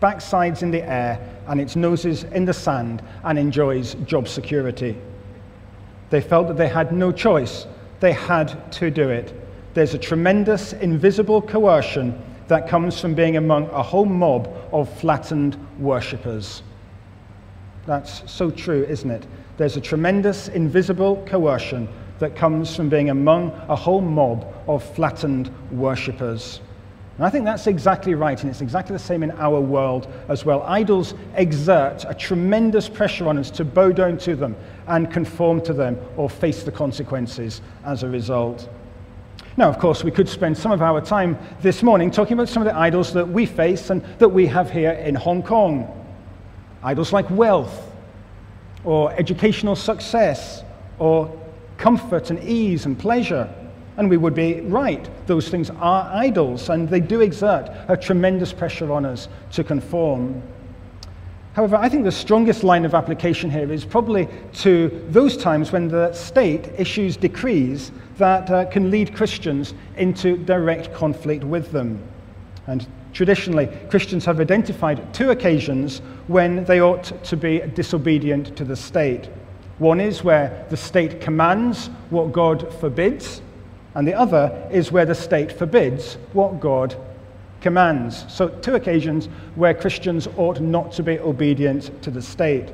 backsides 0.00 0.62
in 0.62 0.70
the 0.70 0.82
air 0.82 1.18
and 1.46 1.60
its 1.60 1.76
noses 1.76 2.24
in 2.24 2.44
the 2.44 2.52
sand 2.52 3.02
and 3.24 3.38
enjoys 3.38 3.94
job 4.06 4.28
security. 4.28 4.96
They 6.10 6.20
felt 6.20 6.48
that 6.48 6.56
they 6.56 6.68
had 6.68 6.92
no 6.92 7.12
choice, 7.12 7.66
they 8.00 8.12
had 8.12 8.72
to 8.72 8.90
do 8.90 9.08
it. 9.08 9.34
There's 9.74 9.94
a 9.94 9.98
tremendous 9.98 10.72
invisible 10.72 11.42
coercion 11.42 12.20
that 12.48 12.68
comes 12.68 13.00
from 13.00 13.14
being 13.14 13.36
among 13.36 13.68
a 13.70 13.82
whole 13.82 14.04
mob 14.06 14.48
of 14.72 14.92
flattened 15.00 15.56
worshippers. 15.78 16.62
That's 17.86 18.30
so 18.30 18.50
true, 18.50 18.84
isn't 18.84 19.10
it? 19.10 19.26
There's 19.56 19.76
a 19.76 19.80
tremendous 19.80 20.48
invisible 20.48 21.24
coercion 21.26 21.88
that 22.18 22.34
comes 22.34 22.74
from 22.74 22.88
being 22.88 23.10
among 23.10 23.52
a 23.68 23.76
whole 23.76 24.00
mob 24.00 24.52
of 24.66 24.82
flattened 24.94 25.50
worshippers. 25.70 26.60
And 27.16 27.24
I 27.24 27.30
think 27.30 27.46
that's 27.46 27.66
exactly 27.66 28.14
right, 28.14 28.38
and 28.42 28.50
it's 28.50 28.60
exactly 28.60 28.92
the 28.92 29.02
same 29.02 29.22
in 29.22 29.30
our 29.32 29.58
world 29.58 30.06
as 30.28 30.44
well. 30.44 30.62
Idols 30.64 31.14
exert 31.34 32.04
a 32.06 32.12
tremendous 32.12 32.90
pressure 32.90 33.26
on 33.26 33.38
us 33.38 33.50
to 33.52 33.64
bow 33.64 33.90
down 33.90 34.18
to 34.18 34.36
them 34.36 34.54
and 34.86 35.10
conform 35.10 35.62
to 35.62 35.72
them 35.72 35.98
or 36.18 36.28
face 36.28 36.62
the 36.62 36.72
consequences 36.72 37.62
as 37.86 38.02
a 38.02 38.08
result. 38.08 38.68
Now, 39.56 39.70
of 39.70 39.78
course, 39.78 40.04
we 40.04 40.10
could 40.10 40.28
spend 40.28 40.58
some 40.58 40.72
of 40.72 40.82
our 40.82 41.00
time 41.00 41.38
this 41.62 41.82
morning 41.82 42.10
talking 42.10 42.34
about 42.34 42.50
some 42.50 42.62
of 42.62 42.68
the 42.68 42.76
idols 42.76 43.14
that 43.14 43.26
we 43.26 43.46
face 43.46 43.88
and 43.88 44.04
that 44.18 44.28
we 44.28 44.46
have 44.48 44.70
here 44.70 44.92
in 44.92 45.14
Hong 45.14 45.42
Kong. 45.42 45.88
Idols 46.82 47.14
like 47.14 47.30
wealth, 47.30 47.90
or 48.84 49.10
educational 49.14 49.74
success, 49.74 50.62
or 50.98 51.34
comfort 51.78 52.28
and 52.28 52.42
ease 52.44 52.84
and 52.84 52.98
pleasure. 52.98 53.52
And 53.96 54.10
we 54.10 54.16
would 54.16 54.34
be 54.34 54.60
right. 54.60 55.08
Those 55.26 55.48
things 55.48 55.70
are 55.70 56.10
idols, 56.12 56.68
and 56.68 56.88
they 56.88 57.00
do 57.00 57.20
exert 57.20 57.70
a 57.88 57.96
tremendous 57.96 58.52
pressure 58.52 58.92
on 58.92 59.06
us 59.06 59.28
to 59.52 59.64
conform. 59.64 60.42
However, 61.54 61.76
I 61.76 61.88
think 61.88 62.04
the 62.04 62.12
strongest 62.12 62.62
line 62.64 62.84
of 62.84 62.94
application 62.94 63.50
here 63.50 63.72
is 63.72 63.82
probably 63.82 64.28
to 64.56 65.06
those 65.08 65.38
times 65.38 65.72
when 65.72 65.88
the 65.88 66.12
state 66.12 66.68
issues 66.76 67.16
decrees 67.16 67.92
that 68.18 68.50
uh, 68.50 68.66
can 68.66 68.90
lead 68.90 69.16
Christians 69.16 69.72
into 69.96 70.36
direct 70.36 70.92
conflict 70.92 71.44
with 71.44 71.72
them. 71.72 71.98
And 72.66 72.86
traditionally, 73.14 73.68
Christians 73.88 74.26
have 74.26 74.38
identified 74.38 75.14
two 75.14 75.30
occasions 75.30 76.02
when 76.26 76.66
they 76.66 76.82
ought 76.82 77.24
to 77.24 77.36
be 77.38 77.60
disobedient 77.74 78.54
to 78.58 78.64
the 78.64 78.76
state. 78.76 79.30
One 79.78 79.98
is 79.98 80.22
where 80.22 80.66
the 80.68 80.76
state 80.76 81.22
commands 81.22 81.88
what 82.10 82.32
God 82.32 82.70
forbids, 82.80 83.40
and 83.96 84.06
the 84.06 84.12
other 84.12 84.68
is 84.70 84.92
where 84.92 85.06
the 85.06 85.14
state 85.14 85.50
forbids 85.50 86.18
what 86.34 86.60
God 86.60 86.94
commands. 87.62 88.26
So, 88.28 88.48
two 88.48 88.74
occasions 88.74 89.30
where 89.54 89.72
Christians 89.72 90.28
ought 90.36 90.60
not 90.60 90.92
to 90.92 91.02
be 91.02 91.18
obedient 91.18 92.02
to 92.02 92.10
the 92.10 92.20
state. 92.20 92.68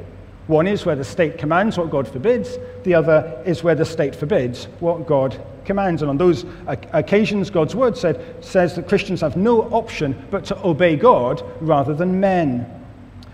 One 0.48 0.66
is 0.66 0.84
where 0.84 0.96
the 0.96 1.04
state 1.04 1.38
commands 1.38 1.78
what 1.78 1.90
God 1.90 2.08
forbids, 2.08 2.58
the 2.82 2.94
other 2.94 3.40
is 3.46 3.62
where 3.62 3.76
the 3.76 3.84
state 3.84 4.16
forbids 4.16 4.64
what 4.80 5.06
God 5.06 5.40
commands. 5.64 6.02
And 6.02 6.10
on 6.10 6.18
those 6.18 6.44
occasions, 6.66 7.50
God's 7.50 7.76
word 7.76 7.96
said, 7.96 8.44
says 8.44 8.74
that 8.74 8.88
Christians 8.88 9.20
have 9.20 9.36
no 9.36 9.62
option 9.70 10.26
but 10.28 10.44
to 10.46 10.66
obey 10.66 10.96
God 10.96 11.40
rather 11.60 11.94
than 11.94 12.18
men. 12.18 12.66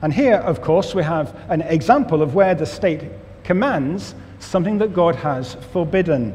And 0.03 0.13
here, 0.13 0.37
of 0.37 0.61
course, 0.61 0.95
we 0.95 1.03
have 1.05 1.35
an 1.49 1.63
example 1.63 2.21
of 2.21 2.35
where 2.35 2.55
the 2.55 2.67
state 2.67 3.05
commands 3.45 4.15
something 4.41 4.77
that 4.77 4.93
God 4.93 5.17
has 5.17 5.55
forbidden. 5.73 6.35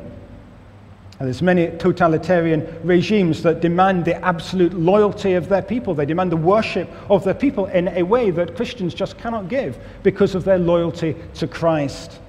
And 1.24 1.30
there's 1.30 1.42
many 1.42 1.70
totalitarian 1.78 2.68
regimes 2.84 3.44
that 3.44 3.62
demand 3.62 4.04
the 4.04 4.22
absolute 4.26 4.74
loyalty 4.74 5.36
of 5.36 5.48
their 5.48 5.62
people. 5.62 5.94
They 5.94 6.06
demand 6.06 6.34
the 6.34 6.36
worship 6.36 6.90
of 7.10 7.24
their 7.24 7.34
people 7.34 7.68
in 7.68 7.88
a 7.88 8.04
way 8.04 8.30
that 8.32 8.58
Christians 8.58 8.94
just 8.94 9.18
cannot 9.18 9.48
give 9.48 9.78
because 10.04 10.36
of 10.36 10.44
their 10.44 10.58
loyalty 10.58 11.16
to 11.36 11.48
Christ. 11.48 12.20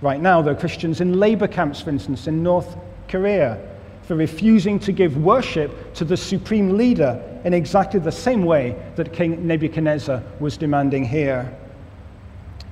Right 0.00 0.18
now, 0.18 0.40
there 0.40 0.54
are 0.54 0.58
Christians 0.58 1.02
in 1.02 1.20
labor 1.20 1.46
camps, 1.46 1.82
for 1.82 1.90
instance, 1.90 2.26
in 2.26 2.42
North 2.42 2.78
Korea, 3.08 3.58
for 4.04 4.14
refusing 4.14 4.78
to 4.78 4.90
give 4.90 5.18
worship 5.18 5.92
to 5.96 6.06
the 6.06 6.16
supreme 6.16 6.78
leader 6.78 7.22
in 7.44 7.52
exactly 7.52 8.00
the 8.00 8.10
same 8.10 8.46
way 8.46 8.74
that 8.94 9.12
King 9.12 9.46
Nebuchadnezzar 9.46 10.22
was 10.40 10.56
demanding 10.56 11.04
here 11.04 11.54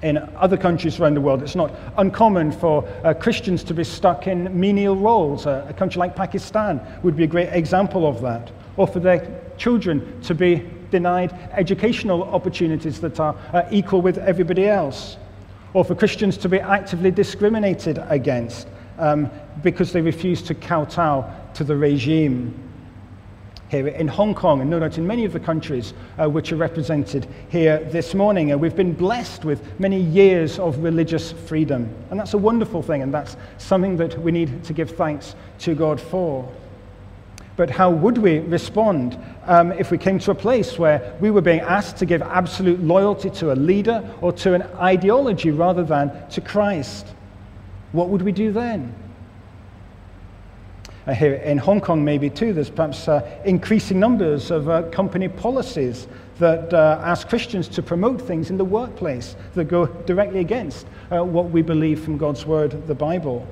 in 0.04 0.18
other 0.37 0.56
countries 0.56 1.00
around 1.00 1.14
the 1.14 1.20
world. 1.20 1.42
It's 1.42 1.56
not 1.56 1.75
uncommon 1.96 2.52
for 2.52 2.87
uh, 3.02 3.14
Christians 3.14 3.64
to 3.64 3.75
be 3.75 3.84
stuck 3.84 4.26
in 4.26 4.58
menial 4.58 4.96
roles. 4.96 5.46
Uh, 5.46 5.66
a 5.68 5.75
country 5.75 5.99
like 5.99 6.14
Pakistan 6.14 6.80
would 7.02 7.16
be 7.16 7.25
a 7.25 7.26
great 7.26 7.49
example 7.49 8.06
of 8.06 8.20
that. 8.20 8.52
Or 8.76 8.87
for 8.87 9.00
their 9.00 9.40
children 9.56 10.20
to 10.23 10.34
be 10.34 10.68
denied 10.90 11.32
educational 11.52 12.23
opportunities 12.23 13.00
that 13.00 13.18
are 13.18 13.34
uh, 13.52 13.62
equal 13.70 14.02
with 14.02 14.18
everybody 14.18 14.68
else. 14.68 15.16
or 15.75 15.84
for 15.84 15.94
Christians 15.94 16.38
to 16.38 16.49
be 16.49 16.61
actively 16.61 17.11
discriminated 17.11 18.02
against 18.08 18.68
um, 18.99 19.30
because 19.62 19.92
they 19.92 20.00
refuse 20.00 20.40
to 20.42 20.54
kowtow 20.54 21.28
to 21.54 21.64
the 21.64 21.76
regime. 21.76 22.54
Here 23.71 23.88
in 23.88 24.09
Hong 24.09 24.35
Kong, 24.35 24.61
and 24.61 24.71
no 24.71 24.78
doubt 24.78 24.99
in 24.99 25.06
many 25.06 25.25
of 25.25 25.33
the 25.33 25.40
countries 25.40 25.94
uh, 26.18 26.28
which 26.28 26.52
are 26.52 26.56
represented 26.56 27.26
here 27.49 27.78
this 27.90 28.14
morning, 28.14 28.52
uh, 28.52 28.59
we've 28.59 28.76
been 28.76 28.92
blessed 28.92 29.44
with 29.44 29.80
many 29.80 30.00
years 30.00 30.59
of 30.59 30.78
religious 30.78 31.33
freedom. 31.33 31.92
And 32.11 32.21
that's 32.21 32.35
a 32.35 32.38
wonderful 32.38 32.83
thing, 32.83 33.02
and 33.02 33.12
that's 33.12 33.37
something 33.59 33.97
that 33.97 34.18
we 34.21 34.33
need 34.33 34.64
to 34.64 34.73
give 34.73 34.90
thanks 34.90 35.35
to 35.61 35.75
God 35.75 36.00
for. 36.00 36.49
But 37.56 37.71
how 37.71 37.90
would 37.90 38.18
we 38.18 38.40
respond 38.40 39.18
um, 39.47 39.73
if 39.73 39.90
we 39.90 39.99
came 39.99 40.18
to 40.21 40.33
a 40.33 40.35
place 40.35 40.78
where 40.78 41.16
we 41.21 41.30
were 41.30 41.40
being 41.40 41.61
asked 41.61 41.97
to 41.99 42.06
give 42.06 42.21
absolute 42.21 42.80
loyalty 42.80 43.30
to 43.30 43.52
a 43.52 43.54
leader 43.54 44.09
or 44.21 44.33
to 44.33 44.54
an 44.54 44.62
ideology 44.76 45.52
rather 45.52 45.85
than 45.85 46.28
to 46.30 46.40
Christ? 46.40 47.06
What 47.92 48.09
would 48.09 48.23
we 48.23 48.33
do 48.33 48.50
then? 48.50 48.94
Uh, 51.06 51.12
here 51.12 51.34
in 51.34 51.58
Hong 51.58 51.82
Kong, 51.82 52.02
maybe 52.02 52.30
too, 52.30 52.54
there's 52.54 52.70
perhaps 52.70 53.08
uh, 53.08 53.20
increasing 53.44 54.00
numbers 54.00 54.50
of 54.50 54.70
uh, 54.70 54.84
company 54.84 55.28
policies 55.28 56.08
that 56.38 56.73
uh, 56.73 56.99
ask 57.04 57.28
Christians 57.28 57.68
to 57.68 57.82
promote 57.82 58.20
things 58.20 58.49
in 58.49 58.56
the 58.56 58.64
workplace 58.64 59.37
that 59.54 59.64
go 59.64 59.87
directly 59.87 60.40
against 60.40 60.87
uh, 61.12 61.23
what 61.23 61.50
we 61.50 61.61
believe 61.61 62.02
from 62.02 62.16
God's 62.16 62.46
Word, 62.46 62.87
the 62.87 62.94
Bible. 62.94 63.46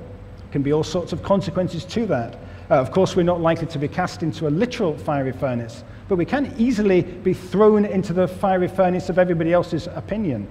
Can 0.51 0.63
be 0.63 0.73
all 0.73 0.83
sorts 0.83 1.13
of 1.13 1.21
consequences 1.21 1.85
to 1.85 2.07
that. 2.07 2.35
Uh, 2.71 2.75
of 2.75 2.91
course, 2.91 3.15
we're 3.15 3.21
not 3.21 3.39
likely 3.39 3.67
to 3.67 3.77
be 3.77 3.87
cast 3.87 4.23
into 4.23 4.47
a 4.47 4.49
literal 4.49 4.97
fiery 4.97 5.31
furnace, 5.31 5.83
but 6.07 6.15
we 6.15 6.25
can 6.25 6.55
easily 6.57 7.03
be 7.03 7.35
thrown 7.35 7.85
into 7.85 8.13
the 8.13 8.27
fiery 8.27 8.67
furnace 8.67 9.09
of 9.09 9.19
everybody 9.19 9.53
else's 9.53 9.87
opinion, 9.87 10.47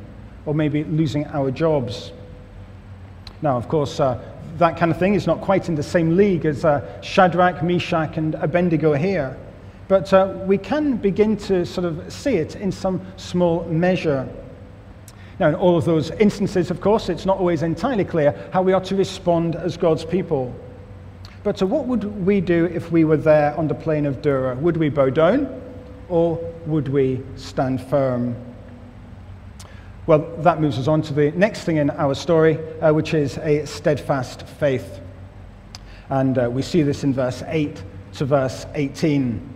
or 0.46 0.54
maybe 0.54 0.84
losing 0.84 1.26
our 1.26 1.50
jobs. 1.50 2.12
Now, 3.42 3.56
of 3.56 3.66
course, 3.68 3.98
uh, 3.98 4.22
that 4.62 4.76
kind 4.76 4.90
of 4.90 4.98
thing 4.98 5.14
is 5.14 5.26
not 5.26 5.40
quite 5.40 5.68
in 5.68 5.74
the 5.74 5.82
same 5.82 6.16
league 6.16 6.46
as 6.46 6.64
uh, 6.64 7.00
Shadrach, 7.02 7.62
Meshach, 7.62 8.16
and 8.16 8.34
Abednego 8.36 8.94
here. 8.94 9.36
But 9.88 10.12
uh, 10.12 10.38
we 10.46 10.56
can 10.56 10.96
begin 10.96 11.36
to 11.48 11.66
sort 11.66 11.84
of 11.84 12.12
see 12.12 12.36
it 12.36 12.56
in 12.56 12.72
some 12.72 13.04
small 13.16 13.64
measure. 13.64 14.28
Now, 15.40 15.48
in 15.48 15.54
all 15.56 15.76
of 15.76 15.84
those 15.84 16.12
instances, 16.12 16.70
of 16.70 16.80
course, 16.80 17.08
it's 17.08 17.26
not 17.26 17.38
always 17.38 17.62
entirely 17.62 18.04
clear 18.04 18.48
how 18.52 18.62
we 18.62 18.72
are 18.72 18.80
to 18.82 18.94
respond 18.94 19.56
as 19.56 19.76
God's 19.76 20.04
people. 20.04 20.54
But 21.42 21.58
so 21.58 21.66
what 21.66 21.86
would 21.86 22.04
we 22.24 22.40
do 22.40 22.66
if 22.66 22.92
we 22.92 23.04
were 23.04 23.16
there 23.16 23.56
on 23.56 23.66
the 23.66 23.74
plain 23.74 24.06
of 24.06 24.22
Dura? 24.22 24.54
Would 24.54 24.76
we 24.76 24.88
bow 24.88 25.10
down 25.10 25.60
or 26.08 26.36
would 26.66 26.86
we 26.86 27.20
stand 27.34 27.82
firm? 27.82 28.36
Well, 30.04 30.18
that 30.38 30.60
moves 30.60 30.78
us 30.78 30.88
on 30.88 31.02
to 31.02 31.14
the 31.14 31.30
next 31.30 31.60
thing 31.60 31.76
in 31.76 31.90
our 31.90 32.14
story, 32.14 32.58
uh, 32.80 32.92
which 32.92 33.14
is 33.14 33.38
a 33.38 33.64
steadfast 33.66 34.42
faith. 34.42 35.00
And 36.10 36.36
uh, 36.36 36.50
we 36.50 36.62
see 36.62 36.82
this 36.82 37.04
in 37.04 37.14
verse 37.14 37.44
8 37.46 37.82
to 38.14 38.24
verse 38.24 38.66
18. 38.74 39.48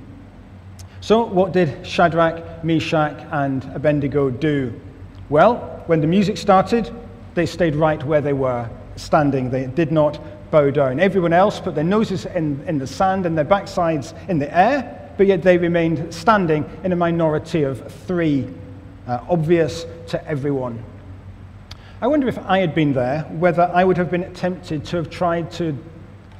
So, 1.00 1.24
what 1.24 1.52
did 1.52 1.84
Shadrach, 1.84 2.64
Meshach, 2.64 3.26
and 3.32 3.64
Abednego 3.74 4.30
do? 4.30 4.80
Well, 5.28 5.82
when 5.86 6.00
the 6.00 6.06
music 6.06 6.36
started, 6.36 6.94
they 7.34 7.46
stayed 7.46 7.74
right 7.74 8.02
where 8.04 8.20
they 8.20 8.32
were, 8.32 8.70
standing. 8.94 9.50
They 9.50 9.66
did 9.66 9.90
not 9.90 10.20
bow 10.50 10.70
down. 10.70 11.00
Everyone 11.00 11.32
else 11.32 11.60
put 11.60 11.74
their 11.74 11.84
noses 11.84 12.24
in, 12.26 12.62
in 12.66 12.78
the 12.78 12.86
sand 12.86 13.26
and 13.26 13.36
their 13.36 13.44
backsides 13.44 14.14
in 14.28 14.38
the 14.38 14.56
air, 14.56 15.12
but 15.16 15.26
yet 15.26 15.42
they 15.42 15.58
remained 15.58 16.14
standing 16.14 16.64
in 16.84 16.92
a 16.92 16.96
minority 16.96 17.64
of 17.64 17.92
three, 18.06 18.48
uh, 19.06 19.20
obvious 19.28 19.86
to 20.08 20.28
everyone. 20.28 20.84
I 22.00 22.06
wonder 22.08 22.28
if 22.28 22.38
I 22.38 22.58
had 22.58 22.74
been 22.74 22.92
there, 22.92 23.22
whether 23.22 23.70
I 23.72 23.82
would 23.84 23.96
have 23.96 24.10
been 24.10 24.32
tempted 24.34 24.84
to 24.86 24.96
have 24.96 25.08
tried 25.08 25.50
to 25.52 25.76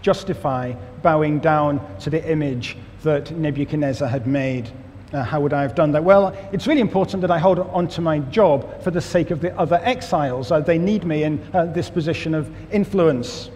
justify 0.02 0.72
bowing 1.02 1.38
down 1.38 1.80
to 2.00 2.10
the 2.10 2.30
image 2.30 2.76
that 3.02 3.30
Nebuchadnezzar 3.30 4.08
had 4.08 4.26
made. 4.26 4.70
Uh, 5.12 5.22
how 5.22 5.40
would 5.40 5.52
I 5.52 5.62
have 5.62 5.74
done 5.74 5.92
that? 5.92 6.04
Well, 6.04 6.36
it's 6.52 6.66
really 6.66 6.80
important 6.80 7.22
that 7.22 7.30
I 7.30 7.38
hold 7.38 7.58
on 7.58 7.88
to 7.88 8.00
my 8.00 8.18
job 8.18 8.82
for 8.82 8.90
the 8.90 9.00
sake 9.00 9.30
of 9.30 9.40
the 9.40 9.56
other 9.58 9.80
exiles. 9.82 10.50
Uh, 10.50 10.60
they 10.60 10.78
need 10.78 11.04
me 11.04 11.22
in 11.22 11.40
uh, 11.54 11.66
this 11.66 11.88
position 11.88 12.34
of 12.34 12.50
influence. 12.72 13.50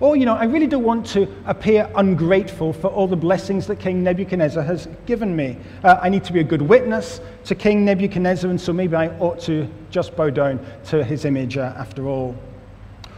Or, 0.00 0.16
you 0.16 0.26
know, 0.26 0.34
I 0.34 0.44
really 0.44 0.66
don't 0.66 0.82
want 0.82 1.06
to 1.08 1.32
appear 1.46 1.88
ungrateful 1.94 2.72
for 2.72 2.88
all 2.88 3.06
the 3.06 3.16
blessings 3.16 3.66
that 3.68 3.78
King 3.78 4.02
Nebuchadnezzar 4.02 4.62
has 4.62 4.88
given 5.06 5.36
me. 5.36 5.56
Uh, 5.84 5.98
I 6.02 6.08
need 6.08 6.24
to 6.24 6.32
be 6.32 6.40
a 6.40 6.44
good 6.44 6.62
witness 6.62 7.20
to 7.44 7.54
King 7.54 7.84
Nebuchadnezzar, 7.84 8.50
and 8.50 8.60
so 8.60 8.72
maybe 8.72 8.96
I 8.96 9.08
ought 9.18 9.38
to 9.42 9.68
just 9.90 10.16
bow 10.16 10.30
down 10.30 10.64
to 10.86 11.04
his 11.04 11.24
image 11.24 11.56
uh, 11.56 11.74
after 11.76 12.08
all. 12.08 12.34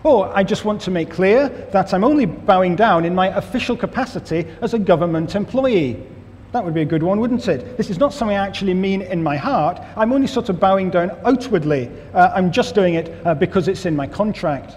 Or 0.03 0.31
I 0.37 0.45
just 0.45 0.65
want 0.65 0.81
to 0.83 0.91
make 0.91 1.11
clear 1.11 1.49
that 1.73 1.95
I'm 1.95 2.05
only 2.05 2.27
bowing 2.27 2.77
down 2.77 3.05
in 3.05 3.15
my 3.15 3.29
official 3.37 3.77
capacity 3.77 4.47
as 4.61 4.75
a 4.75 4.79
government 4.79 5.35
employee. 5.35 6.03
That 6.53 6.65
would 6.65 6.75
be 6.75 6.83
a 6.83 6.87
good 6.87 7.03
one, 7.03 7.19
wouldn't 7.19 7.49
it? 7.49 7.77
This 7.77 7.91
is 7.91 7.99
not 7.99 8.13
something 8.13 8.37
I 8.37 8.47
actually 8.47 8.75
mean 8.75 9.03
in 9.03 9.23
my 9.23 9.37
heart. 9.37 9.81
I'm 9.97 10.13
only 10.13 10.27
sort 10.27 10.49
of 10.49 10.61
bowing 10.61 10.91
down 10.91 11.11
outwardly. 11.25 11.91
Uh, 12.15 12.31
I'm 12.35 12.53
just 12.53 12.75
doing 12.75 12.95
it 12.95 13.27
uh, 13.27 13.35
because 13.35 13.67
it's 13.67 13.87
in 13.87 13.97
my 13.97 14.07
contract. 14.07 14.77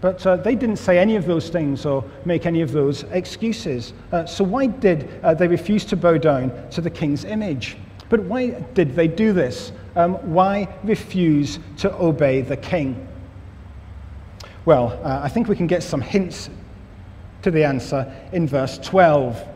But 0.00 0.26
uh, 0.26 0.36
they 0.36 0.54
didn't 0.54 0.76
say 0.76 0.98
any 0.98 1.16
of 1.16 1.26
those 1.26 1.48
things 1.48 1.86
or 1.86 2.04
make 2.24 2.46
any 2.46 2.60
of 2.60 2.72
those 2.72 3.04
excuses. 3.04 3.92
Uh, 4.12 4.26
so 4.26 4.44
why 4.44 4.66
did 4.66 5.20
uh, 5.22 5.34
they 5.34 5.48
refuse 5.48 5.84
to 5.86 5.96
bow 5.96 6.18
down 6.18 6.52
to 6.70 6.80
the 6.80 6.90
king's 6.90 7.24
image? 7.24 7.76
But 8.08 8.20
why 8.20 8.50
did 8.74 8.94
they 8.94 9.08
do 9.08 9.32
this? 9.32 9.72
Um, 9.96 10.14
why 10.32 10.68
refuse 10.84 11.58
to 11.78 11.92
obey 11.94 12.42
the 12.42 12.56
king? 12.56 13.08
Well, 14.64 15.00
uh, 15.02 15.20
I 15.22 15.28
think 15.28 15.48
we 15.48 15.56
can 15.56 15.66
get 15.66 15.82
some 15.82 16.00
hints 16.00 16.50
to 17.42 17.50
the 17.50 17.64
answer 17.64 18.12
in 18.32 18.46
verse 18.46 18.78
12. 18.78 19.48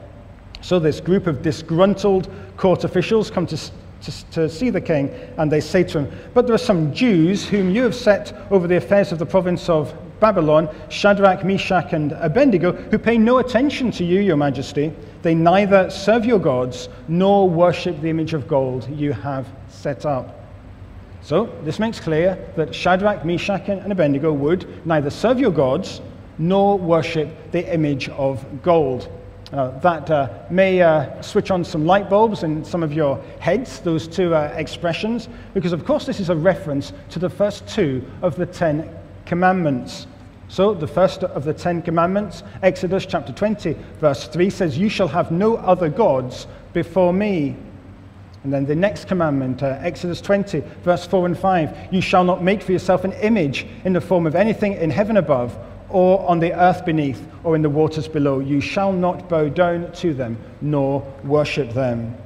So 0.63 0.79
this 0.79 1.01
group 1.01 1.27
of 1.27 1.43
disgruntled 1.43 2.31
court 2.57 2.85
officials 2.85 3.31
come 3.31 3.47
to 3.47 3.59
to, 4.03 4.31
to, 4.31 4.49
see 4.49 4.71
the 4.71 4.81
king, 4.81 5.11
and 5.37 5.53
they 5.53 5.61
say 5.61 5.83
to 5.85 5.99
him, 6.01 6.19
But 6.33 6.47
there 6.47 6.55
are 6.55 6.59
some 6.59 6.93
Jews 6.95 7.47
whom 7.47 7.71
you 7.71 7.83
have 7.83 7.95
set 7.95 8.33
over 8.51 8.67
the 8.67 8.77
affairs 8.77 9.13
of 9.13 9.19
the 9.19 9.27
province 9.27 9.69
of 9.69 9.95
Babylon, 10.21 10.69
Shadrach, 10.89 11.45
Meshach, 11.45 11.93
and 11.93 12.13
Abednego, 12.13 12.73
who 12.73 12.99
pay 12.99 13.19
no 13.19 13.39
attention 13.39 13.91
to 13.93 14.05
you, 14.05 14.21
your 14.21 14.37
majesty. 14.37 14.93
They 15.23 15.35
neither 15.35 15.91
serve 15.91 16.25
your 16.25 16.39
gods 16.39 16.89
nor 17.09 17.49
worship 17.49 18.01
the 18.01 18.09
image 18.09 18.35
of 18.35 18.47
gold 18.47 18.89
you 18.91 19.13
have 19.13 19.49
set 19.69 20.07
up. 20.07 20.37
So, 21.23 21.47
this 21.65 21.79
makes 21.79 22.01
clear 22.01 22.39
that 22.57 22.75
Shadrach, 22.75 23.25
Meshach, 23.25 23.69
and 23.69 23.93
Abednego 23.93 24.33
would 24.33 24.87
neither 24.87 25.11
serve 25.11 25.39
your 25.39 25.51
gods 25.51 26.01
nor 26.39 26.79
worship 26.79 27.29
the 27.53 27.73
image 27.73 28.09
of 28.11 28.45
gold. 28.63 29.09
Uh, 29.53 29.77
that 29.81 30.09
uh, 30.11 30.29
may 30.49 30.81
uh, 30.81 31.21
switch 31.21 31.51
on 31.51 31.65
some 31.65 31.85
light 31.85 32.09
bulbs 32.09 32.45
in 32.45 32.65
some 32.65 32.85
of 32.85 32.93
your 32.93 33.21
heads, 33.41 33.81
those 33.81 34.07
two 34.07 34.33
uh, 34.33 34.53
expressions, 34.57 35.29
because 35.55 35.73
of 35.73 35.85
course 35.85 36.07
this 36.07 36.21
is 36.21 36.31
a 36.31 36.37
reference 36.37 36.93
to 37.09 37.19
the 37.19 37.29
first 37.29 37.67
two 37.67 38.03
of 38.23 38.37
the 38.37 38.47
Ten 38.47 38.89
Commandments. 39.31 40.09
So, 40.49 40.75
the 40.75 40.89
first 40.89 41.23
of 41.23 41.45
the 41.45 41.55
Ten 41.55 41.83
Commandments, 41.83 42.43
Exodus 42.65 43.07
chapter 43.07 43.33
20, 43.33 43.77
verse 44.01 44.27
3 44.27 44.51
says, 44.51 44.77
You 44.77 44.89
shall 44.89 45.07
have 45.07 45.31
no 45.31 45.55
other 45.55 45.89
gods 45.89 46.49
before 46.73 47.13
me. 47.13 47.55
And 48.43 48.53
then 48.53 48.67
the 48.67 48.75
next 48.75 49.07
commandment, 49.07 49.63
uh, 49.63 49.79
Exodus 49.83 50.21
20, 50.21 50.65
verse 50.83 51.07
4 51.07 51.27
and 51.27 51.39
5, 51.39 51.93
You 51.93 52.01
shall 52.01 52.25
not 52.25 52.43
make 52.43 52.61
for 52.61 52.73
yourself 52.73 53.05
an 53.05 53.13
image 53.13 53.69
in 53.85 53.93
the 53.93 54.01
form 54.01 54.27
of 54.27 54.35
anything 54.35 54.73
in 54.73 54.91
heaven 54.91 55.17
above, 55.17 55.57
or 55.91 56.29
on 56.29 56.41
the 56.41 56.53
earth 56.53 56.85
beneath, 56.85 57.25
or 57.45 57.55
in 57.55 57.63
the 57.63 57.71
waters 57.71 58.09
below. 58.09 58.41
You 58.41 58.61
shall 58.61 58.93
not 58.93 59.29
bow 59.29 59.49
down 59.49 59.93
to 59.93 60.13
them, 60.13 60.37
nor 60.61 61.03
worship 61.23 61.73
them. 61.73 62.17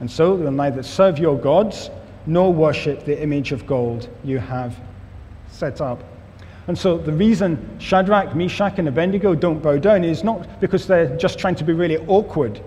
And 0.00 0.10
so 0.10 0.34
will 0.34 0.50
neither 0.50 0.82
serve 0.82 1.18
your 1.18 1.38
gods, 1.38 1.88
nor 2.26 2.52
worship 2.52 3.06
the 3.06 3.18
image 3.22 3.50
of 3.50 3.66
gold 3.66 4.10
you 4.22 4.38
have 4.38 4.78
set 5.48 5.80
up. 5.80 6.04
And 6.66 6.78
so 6.78 6.98
the 6.98 7.12
reason 7.12 7.78
Shadrach, 7.78 8.34
Meshach, 8.36 8.78
and 8.78 8.88
Abednego 8.88 9.34
don't 9.34 9.62
bow 9.62 9.78
down 9.78 10.04
is 10.04 10.22
not 10.22 10.60
because 10.60 10.86
they're 10.86 11.16
just 11.16 11.38
trying 11.38 11.56
to 11.56 11.64
be 11.64 11.72
really 11.72 11.98
awkward, 12.06 12.60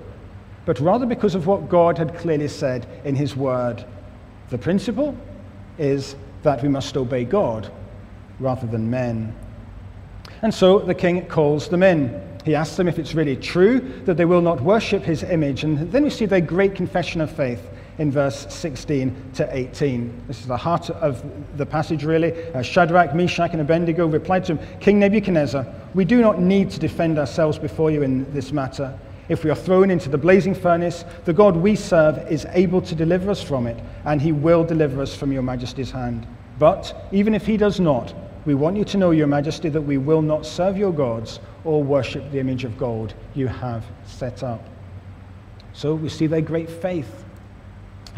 but 0.66 0.80
rather 0.80 1.06
because 1.06 1.36
of 1.36 1.48
what 1.48 1.70
God 1.70 1.98
had 1.98 2.18
clearly 2.18 2.48
said 2.48 2.88
in 3.06 3.16
His 3.16 3.36
Word. 3.36 3.86
The 4.50 4.58
principle 4.58 5.16
is 5.78 6.16
that 6.44 6.62
we 6.62 6.70
must 6.70 6.98
obey 6.98 7.24
God 7.24 7.72
rather 8.40 8.68
than 8.68 8.90
men. 8.90 9.36
And 10.42 10.54
so 10.54 10.80
the 10.80 10.94
king 10.94 11.26
calls 11.28 11.70
them 11.70 11.84
in. 11.84 12.22
He 12.44 12.56
asks 12.56 12.76
them 12.76 12.90
if 12.90 13.00
it's 13.00 13.16
really 13.16 13.38
true 13.38 13.80
that 14.04 14.18
they 14.18 14.26
will 14.26 14.42
not 14.42 14.60
worship 14.60 15.04
his 15.04 15.24
image. 15.24 15.64
And 15.64 15.92
then 15.92 16.04
we 16.04 16.10
see 16.10 16.26
their 16.26 16.42
great 16.42 16.76
confession 16.76 17.22
of 17.22 17.32
faith 17.32 17.70
in 17.98 18.12
verse 18.12 18.46
16 18.54 19.32
to 19.36 19.56
18. 19.56 20.24
This 20.28 20.40
is 20.40 20.48
the 20.48 20.58
heart 20.58 20.90
of 20.90 21.24
the 21.58 21.66
passage, 21.66 22.04
really. 22.04 22.34
Uh, 22.54 22.62
Shadrach, 22.62 23.14
Meshach, 23.14 23.52
and 23.52 23.62
Abednego 23.62 24.08
replied 24.08 24.46
to 24.46 24.56
him 24.56 24.80
King 24.80 25.00
Nebuchadnezzar, 25.00 25.66
we 25.94 26.06
do 26.06 26.22
not 26.22 26.40
need 26.40 26.72
to 26.72 26.80
defend 26.80 27.20
ourselves 27.20 27.60
before 27.60 27.92
you 27.92 28.04
in 28.04 28.32
this 28.34 28.52
matter. 28.52 28.98
If 29.30 29.44
we 29.44 29.50
are 29.50 29.56
thrown 29.56 29.90
into 29.90 30.10
the 30.10 30.18
blazing 30.18 30.54
furnace, 30.54 31.06
the 31.26 31.34
God 31.34 31.56
we 31.56 31.76
serve 31.76 32.18
is 32.32 32.46
able 32.52 32.82
to 32.82 32.96
deliver 32.96 33.32
us 33.32 33.42
from 33.42 33.68
it, 33.68 33.82
and 34.06 34.22
he 34.22 34.32
will 34.32 34.64
deliver 34.64 35.02
us 35.02 35.16
from 35.16 35.32
your 35.32 35.44
majesty's 35.44 35.92
hand. 35.92 36.28
But 36.60 37.08
even 37.12 37.34
if 37.34 37.46
he 37.46 37.58
does 37.58 37.80
not, 37.80 38.14
we 38.46 38.56
want 38.56 38.76
you 38.76 38.84
to 38.86 38.98
know, 38.98 39.12
Your 39.12 39.28
Majesty, 39.28 39.70
that 39.70 39.82
we 39.82 39.98
will 39.98 40.22
not 40.22 40.46
serve 40.46 40.78
your 40.78 40.92
gods 40.92 41.40
or 41.64 41.82
worship 41.82 42.30
the 42.32 42.40
image 42.40 42.66
of 42.66 42.78
gold 42.78 43.14
you 43.34 43.48
have 43.48 43.86
set 44.06 44.44
up. 44.44 44.62
So 45.72 45.96
we 45.96 46.10
see 46.10 46.28
their 46.28 46.42
great 46.42 46.70
faith. 46.70 47.23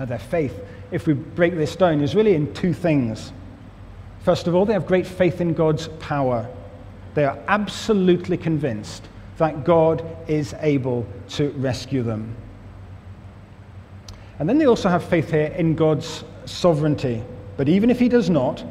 Their 0.04 0.20
faith, 0.20 0.60
if 0.92 1.08
we 1.08 1.14
break 1.14 1.56
this 1.56 1.76
down, 1.76 2.02
is 2.02 2.16
really 2.16 2.36
in 2.36 2.54
two 2.54 2.74
things. 2.74 3.32
First 4.20 4.48
of 4.48 4.56
all, 4.56 4.66
they 4.66 4.74
have 4.74 4.88
great 4.88 5.08
faith 5.08 5.40
in 5.40 5.54
God's 5.54 5.88
power. 6.00 6.50
They 7.14 7.24
are 7.26 7.40
absolutely 7.48 8.38
convinced 8.38 9.08
that 9.38 9.64
God 9.64 10.06
is 10.28 10.54
able 10.60 11.06
to 11.30 11.50
rescue 11.52 12.04
them. 12.04 12.36
And 14.40 14.50
then 14.50 14.58
they 14.58 14.66
also 14.66 14.90
have 14.90 15.04
faith 15.04 15.32
here 15.32 15.54
in 15.58 15.76
God's 15.76 16.24
sovereignty. 16.46 17.24
But 17.56 17.70
even 17.70 17.90
if 17.90 18.00
He 18.00 18.10
does 18.10 18.30
not, 18.30 18.64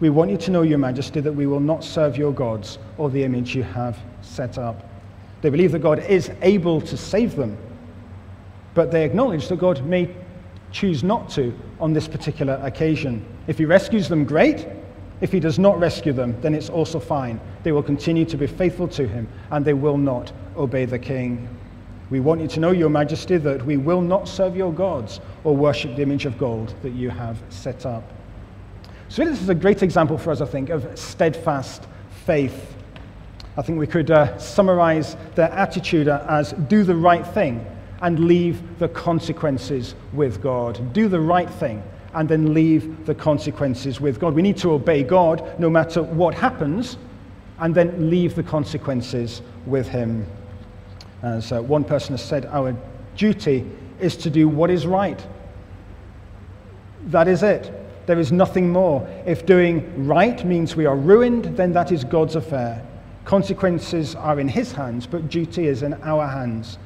we 0.00 0.08
want 0.08 0.30
you 0.30 0.38
to 0.38 0.50
know, 0.50 0.62
Your 0.62 0.78
Majesty, 0.78 1.20
that 1.20 1.32
we 1.32 1.46
will 1.46 1.60
not 1.60 1.84
serve 1.84 2.16
your 2.16 2.32
gods 2.32 2.78
or 2.96 3.10
the 3.10 3.22
image 3.22 3.54
you 3.54 3.62
have 3.62 3.98
set 4.22 4.56
up. 4.56 4.88
They 5.42 5.50
believe 5.50 5.72
that 5.72 5.80
God 5.80 5.98
is 6.00 6.30
able 6.40 6.80
to 6.82 6.96
save 6.96 7.36
them, 7.36 7.56
but 8.74 8.90
they 8.90 9.04
acknowledge 9.04 9.48
that 9.48 9.58
God 9.58 9.84
may 9.84 10.14
choose 10.72 11.02
not 11.02 11.28
to 11.30 11.54
on 11.80 11.92
this 11.92 12.08
particular 12.08 12.60
occasion. 12.62 13.24
If 13.46 13.58
He 13.58 13.64
rescues 13.64 14.08
them, 14.08 14.24
great. 14.24 14.66
If 15.20 15.32
He 15.32 15.40
does 15.40 15.58
not 15.58 15.78
rescue 15.78 16.12
them, 16.12 16.40
then 16.40 16.54
it's 16.54 16.70
also 16.70 16.98
fine. 16.98 17.40
They 17.62 17.72
will 17.72 17.82
continue 17.82 18.24
to 18.26 18.36
be 18.36 18.46
faithful 18.46 18.88
to 18.88 19.06
Him 19.06 19.28
and 19.50 19.64
they 19.64 19.74
will 19.74 19.98
not 19.98 20.32
obey 20.56 20.84
the 20.84 20.98
King. 20.98 21.48
We 22.10 22.20
want 22.20 22.40
you 22.40 22.48
to 22.48 22.60
know, 22.60 22.72
Your 22.72 22.90
Majesty, 22.90 23.36
that 23.36 23.64
we 23.64 23.76
will 23.76 24.00
not 24.00 24.28
serve 24.28 24.56
your 24.56 24.72
gods 24.72 25.20
or 25.44 25.56
worship 25.56 25.94
the 25.94 26.02
image 26.02 26.26
of 26.26 26.38
gold 26.38 26.74
that 26.82 26.90
you 26.90 27.08
have 27.08 27.38
set 27.50 27.86
up. 27.86 28.02
So, 29.08 29.24
this 29.24 29.40
is 29.40 29.48
a 29.48 29.54
great 29.54 29.82
example 29.82 30.18
for 30.18 30.30
us, 30.30 30.40
I 30.40 30.46
think, 30.46 30.70
of 30.70 30.98
steadfast 30.98 31.84
faith. 32.26 32.74
I 33.56 33.62
think 33.62 33.78
we 33.78 33.86
could 33.86 34.10
uh, 34.10 34.36
summarize 34.38 35.16
their 35.34 35.50
attitude 35.50 36.08
as 36.08 36.52
do 36.52 36.82
the 36.82 36.94
right 36.94 37.26
thing 37.26 37.64
and 38.02 38.26
leave 38.26 38.78
the 38.78 38.88
consequences 38.88 39.94
with 40.12 40.42
God. 40.42 40.92
Do 40.92 41.08
the 41.08 41.20
right 41.20 41.50
thing 41.50 41.82
and 42.14 42.28
then 42.28 42.54
leave 42.54 43.06
the 43.06 43.14
consequences 43.14 44.00
with 44.00 44.18
God. 44.18 44.34
We 44.34 44.42
need 44.42 44.56
to 44.58 44.72
obey 44.72 45.02
God 45.02 45.58
no 45.60 45.70
matter 45.70 46.02
what 46.02 46.34
happens 46.34 46.96
and 47.58 47.74
then 47.74 48.10
leave 48.10 48.34
the 48.34 48.42
consequences 48.42 49.42
with 49.66 49.88
Him. 49.88 50.26
As 51.22 51.52
uh, 51.52 51.62
one 51.62 51.84
person 51.84 52.14
has 52.14 52.24
said, 52.24 52.46
our 52.46 52.74
duty 53.16 53.66
is 54.00 54.16
to 54.16 54.30
do 54.30 54.48
what 54.48 54.70
is 54.70 54.86
right. 54.86 55.24
That 57.06 57.28
is 57.28 57.42
it. 57.42 57.70
There 58.06 58.18
is 58.18 58.32
nothing 58.32 58.70
more. 58.70 59.06
If 59.26 59.46
doing 59.46 60.06
right 60.06 60.44
means 60.44 60.74
we 60.74 60.86
are 60.86 60.96
ruined, 60.96 61.56
then 61.56 61.72
that 61.74 61.92
is 61.92 62.02
God's 62.02 62.34
affair. 62.34 62.84
Consequences 63.24 64.14
are 64.14 64.40
in 64.40 64.48
His 64.48 64.72
hands, 64.72 65.06
but 65.06 65.28
duty 65.28 65.66
is 65.66 65.82
in 65.82 65.94
our 66.02 66.26
hands. 66.26 66.78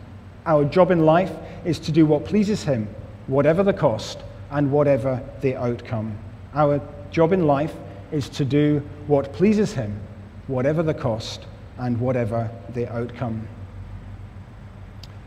Our 0.46 0.64
job 0.64 0.90
in 0.90 1.06
life 1.06 1.32
is 1.64 1.78
to 1.80 1.92
do 1.92 2.04
what 2.04 2.24
pleases 2.24 2.62
Him, 2.62 2.88
whatever 3.26 3.62
the 3.62 3.72
cost 3.72 4.18
and 4.50 4.70
whatever 4.70 5.22
the 5.40 5.56
outcome. 5.56 6.18
Our 6.54 6.80
job 7.10 7.32
in 7.32 7.46
life 7.46 7.74
is 8.12 8.28
to 8.30 8.44
do 8.44 8.82
what 9.06 9.32
pleases 9.32 9.72
Him, 9.72 9.98
whatever 10.46 10.82
the 10.82 10.94
cost 10.94 11.46
and 11.78 11.98
whatever 11.98 12.50
the 12.74 12.92
outcome. 12.92 13.48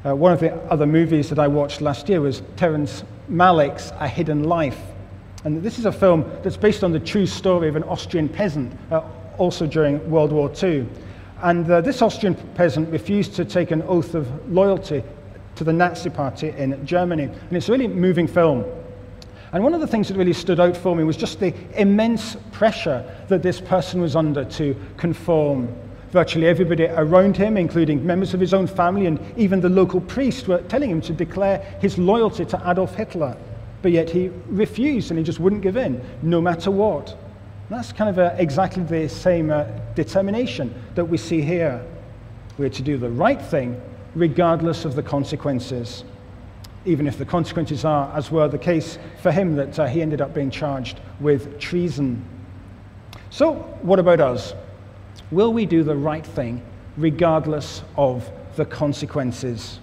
Uh, 0.05 0.15
one 0.15 0.31
of 0.31 0.39
the 0.39 0.53
other 0.71 0.85
movies 0.85 1.29
that 1.29 1.39
I 1.39 1.47
watched 1.47 1.81
last 1.81 2.07
year 2.07 2.21
was 2.21 2.43
Terence 2.55 3.03
Malick's 3.29 3.91
A 3.99 4.07
Hidden 4.07 4.43
Life. 4.43 4.79
And 5.43 5.63
this 5.63 5.79
is 5.79 5.85
a 5.85 5.91
film 5.91 6.29
that's 6.43 6.57
based 6.57 6.83
on 6.83 6.91
the 6.91 6.99
true 6.99 7.25
story 7.25 7.67
of 7.67 7.75
an 7.75 7.83
Austrian 7.83 8.29
peasant, 8.29 8.71
uh, 8.91 9.01
also 9.37 9.65
during 9.65 10.09
World 10.09 10.31
War 10.31 10.51
II. 10.63 10.87
And 11.41 11.69
uh, 11.69 11.81
this 11.81 12.01
Austrian 12.01 12.35
peasant 12.55 12.89
refused 12.89 13.35
to 13.35 13.45
take 13.45 13.71
an 13.71 13.83
oath 13.83 14.15
of 14.15 14.51
loyalty 14.51 15.03
to 15.55 15.63
the 15.63 15.73
Nazi 15.73 16.09
Party 16.09 16.49
in 16.49 16.85
Germany. 16.85 17.23
And 17.23 17.51
it's 17.57 17.69
a 17.69 17.71
really 17.71 17.87
moving 17.87 18.27
film. 18.27 18.65
And 19.53 19.63
one 19.63 19.73
of 19.73 19.79
the 19.79 19.87
things 19.87 20.07
that 20.07 20.17
really 20.17 20.33
stood 20.33 20.59
out 20.59 20.75
for 20.75 20.95
me 20.95 21.03
was 21.03 21.15
just 21.15 21.39
the 21.39 21.53
immense 21.79 22.35
pressure 22.51 23.03
that 23.27 23.43
this 23.43 23.61
person 23.61 24.01
was 24.01 24.15
under 24.15 24.43
to 24.45 24.75
conform. 24.97 25.73
Virtually 26.11 26.47
everybody 26.47 26.85
around 26.85 27.37
him, 27.37 27.55
including 27.55 28.05
members 28.05 28.33
of 28.33 28.39
his 28.39 28.53
own 28.53 28.67
family 28.67 29.05
and 29.05 29.19
even 29.37 29.61
the 29.61 29.69
local 29.69 30.01
priest, 30.01 30.47
were 30.47 30.61
telling 30.63 30.89
him 30.89 31.01
to 31.01 31.13
declare 31.13 31.59
his 31.79 31.97
loyalty 31.97 32.45
to 32.45 32.61
Adolf 32.69 32.95
Hitler. 32.95 33.37
But 33.81 33.91
yet 33.91 34.09
he 34.09 34.31
refused 34.47 35.11
and 35.11 35.17
he 35.17 35.23
just 35.23 35.39
wouldn't 35.39 35.61
give 35.61 35.77
in, 35.77 36.01
no 36.21 36.41
matter 36.41 36.71
what. 36.71 37.15
That's 37.69 37.91
kind 37.91 38.17
of 38.17 38.39
exactly 38.39 38.83
the 38.83 39.09
same 39.09 39.51
uh, 39.51 39.65
determination 39.93 40.73
that 40.95 41.03
we 41.03 41.17
see 41.17 41.41
here. 41.41 41.83
We're 42.57 42.69
to 42.69 42.81
do 42.81 42.97
the 42.97 43.09
right 43.09 43.41
thing 43.41 43.81
regardless 44.15 44.85
of 44.85 44.95
the 44.95 45.03
consequences, 45.03 46.05
even 46.85 47.07
if 47.07 47.17
the 47.17 47.25
consequences 47.25 47.83
are, 47.83 48.11
as 48.15 48.31
were 48.31 48.47
the 48.47 48.57
case 48.57 48.97
for 49.21 49.31
him, 49.31 49.55
that 49.57 49.77
uh, 49.77 49.85
he 49.85 50.01
ended 50.01 50.21
up 50.21 50.33
being 50.33 50.49
charged 50.49 51.01
with 51.19 51.59
treason. 51.59 52.23
So, 53.29 53.55
what 53.81 53.99
about 53.99 54.21
us? 54.21 54.53
Will 55.29 55.51
we 55.51 55.65
do 55.65 55.83
the 55.83 55.95
right 55.95 56.25
thing 56.25 56.63
regardless 56.95 57.83
of 57.97 58.31
the 58.55 58.65
consequences? 58.65 59.79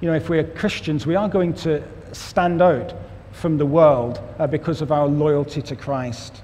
You 0.00 0.08
know, 0.08 0.16
if 0.16 0.30
we're 0.30 0.44
Christians, 0.44 1.06
we 1.06 1.14
are 1.14 1.28
going 1.28 1.52
to 1.54 1.84
stand 2.12 2.62
out 2.62 2.94
from 3.32 3.58
the 3.58 3.66
world 3.66 4.18
uh, 4.38 4.46
because 4.46 4.80
of 4.80 4.90
our 4.90 5.06
loyalty 5.06 5.60
to 5.60 5.76
Christ? 5.76 6.42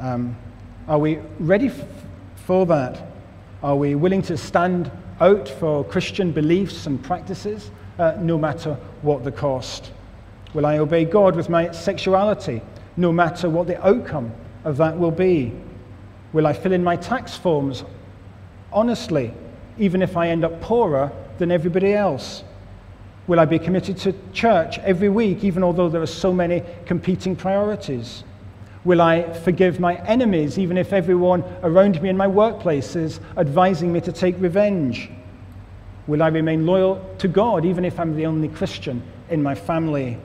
Um, 0.00 0.36
are 0.86 0.98
we 0.98 1.18
ready 1.40 1.72
for 2.46 2.64
that? 2.66 3.08
Are 3.62 3.74
we 3.74 3.96
willing 3.96 4.22
to 4.22 4.36
stand 4.36 4.90
out 5.20 5.48
for 5.48 5.84
Christian 5.84 6.30
beliefs 6.30 6.86
and 6.86 7.02
practices, 7.02 7.70
uh, 7.98 8.16
no 8.20 8.38
matter 8.38 8.74
what 9.02 9.24
the 9.24 9.32
cost? 9.32 9.90
Will 10.54 10.66
I 10.66 10.78
obey 10.78 11.04
God 11.04 11.34
with 11.34 11.48
my 11.48 11.72
sexuality, 11.72 12.62
no 12.96 13.12
matter 13.12 13.50
what 13.50 13.66
the 13.66 13.84
outcome 13.84 14.32
of 14.64 14.76
that 14.76 14.96
will 14.96 15.10
be? 15.10 15.52
Will 16.32 16.46
I 16.46 16.52
fill 16.52 16.72
in 16.72 16.84
my 16.84 16.96
tax 16.96 17.36
forms 17.36 17.84
honestly, 18.72 19.32
even 19.78 20.00
if 20.00 20.16
I 20.16 20.28
end 20.28 20.44
up 20.44 20.60
poorer 20.60 21.10
than 21.38 21.50
everybody 21.50 21.92
else? 21.92 22.44
Will 23.26 23.40
I 23.40 23.44
be 23.44 23.58
committed 23.58 23.98
to 23.98 24.14
church 24.32 24.78
every 24.78 25.08
week, 25.08 25.42
even 25.42 25.64
although 25.64 25.88
there 25.88 26.00
are 26.00 26.06
so 26.06 26.32
many 26.32 26.62
competing 26.86 27.34
priorities? 27.34 28.22
Will 28.88 29.02
I 29.02 29.30
forgive 29.40 29.78
my 29.78 29.96
enemies, 30.06 30.58
even 30.58 30.78
if 30.78 30.94
everyone 30.94 31.44
around 31.62 32.00
me 32.00 32.08
in 32.08 32.16
my 32.16 32.26
workplace 32.26 32.96
is 32.96 33.20
advising 33.36 33.92
me 33.92 34.00
to 34.00 34.10
take 34.10 34.34
revenge? 34.40 35.10
Will 36.06 36.22
I 36.22 36.28
remain 36.28 36.64
loyal 36.64 37.04
to 37.18 37.28
God, 37.28 37.66
even 37.66 37.84
if 37.84 38.00
I'm 38.00 38.16
the 38.16 38.24
only 38.24 38.48
Christian 38.48 39.02
in 39.28 39.42
my 39.42 39.54
family? 39.54 40.16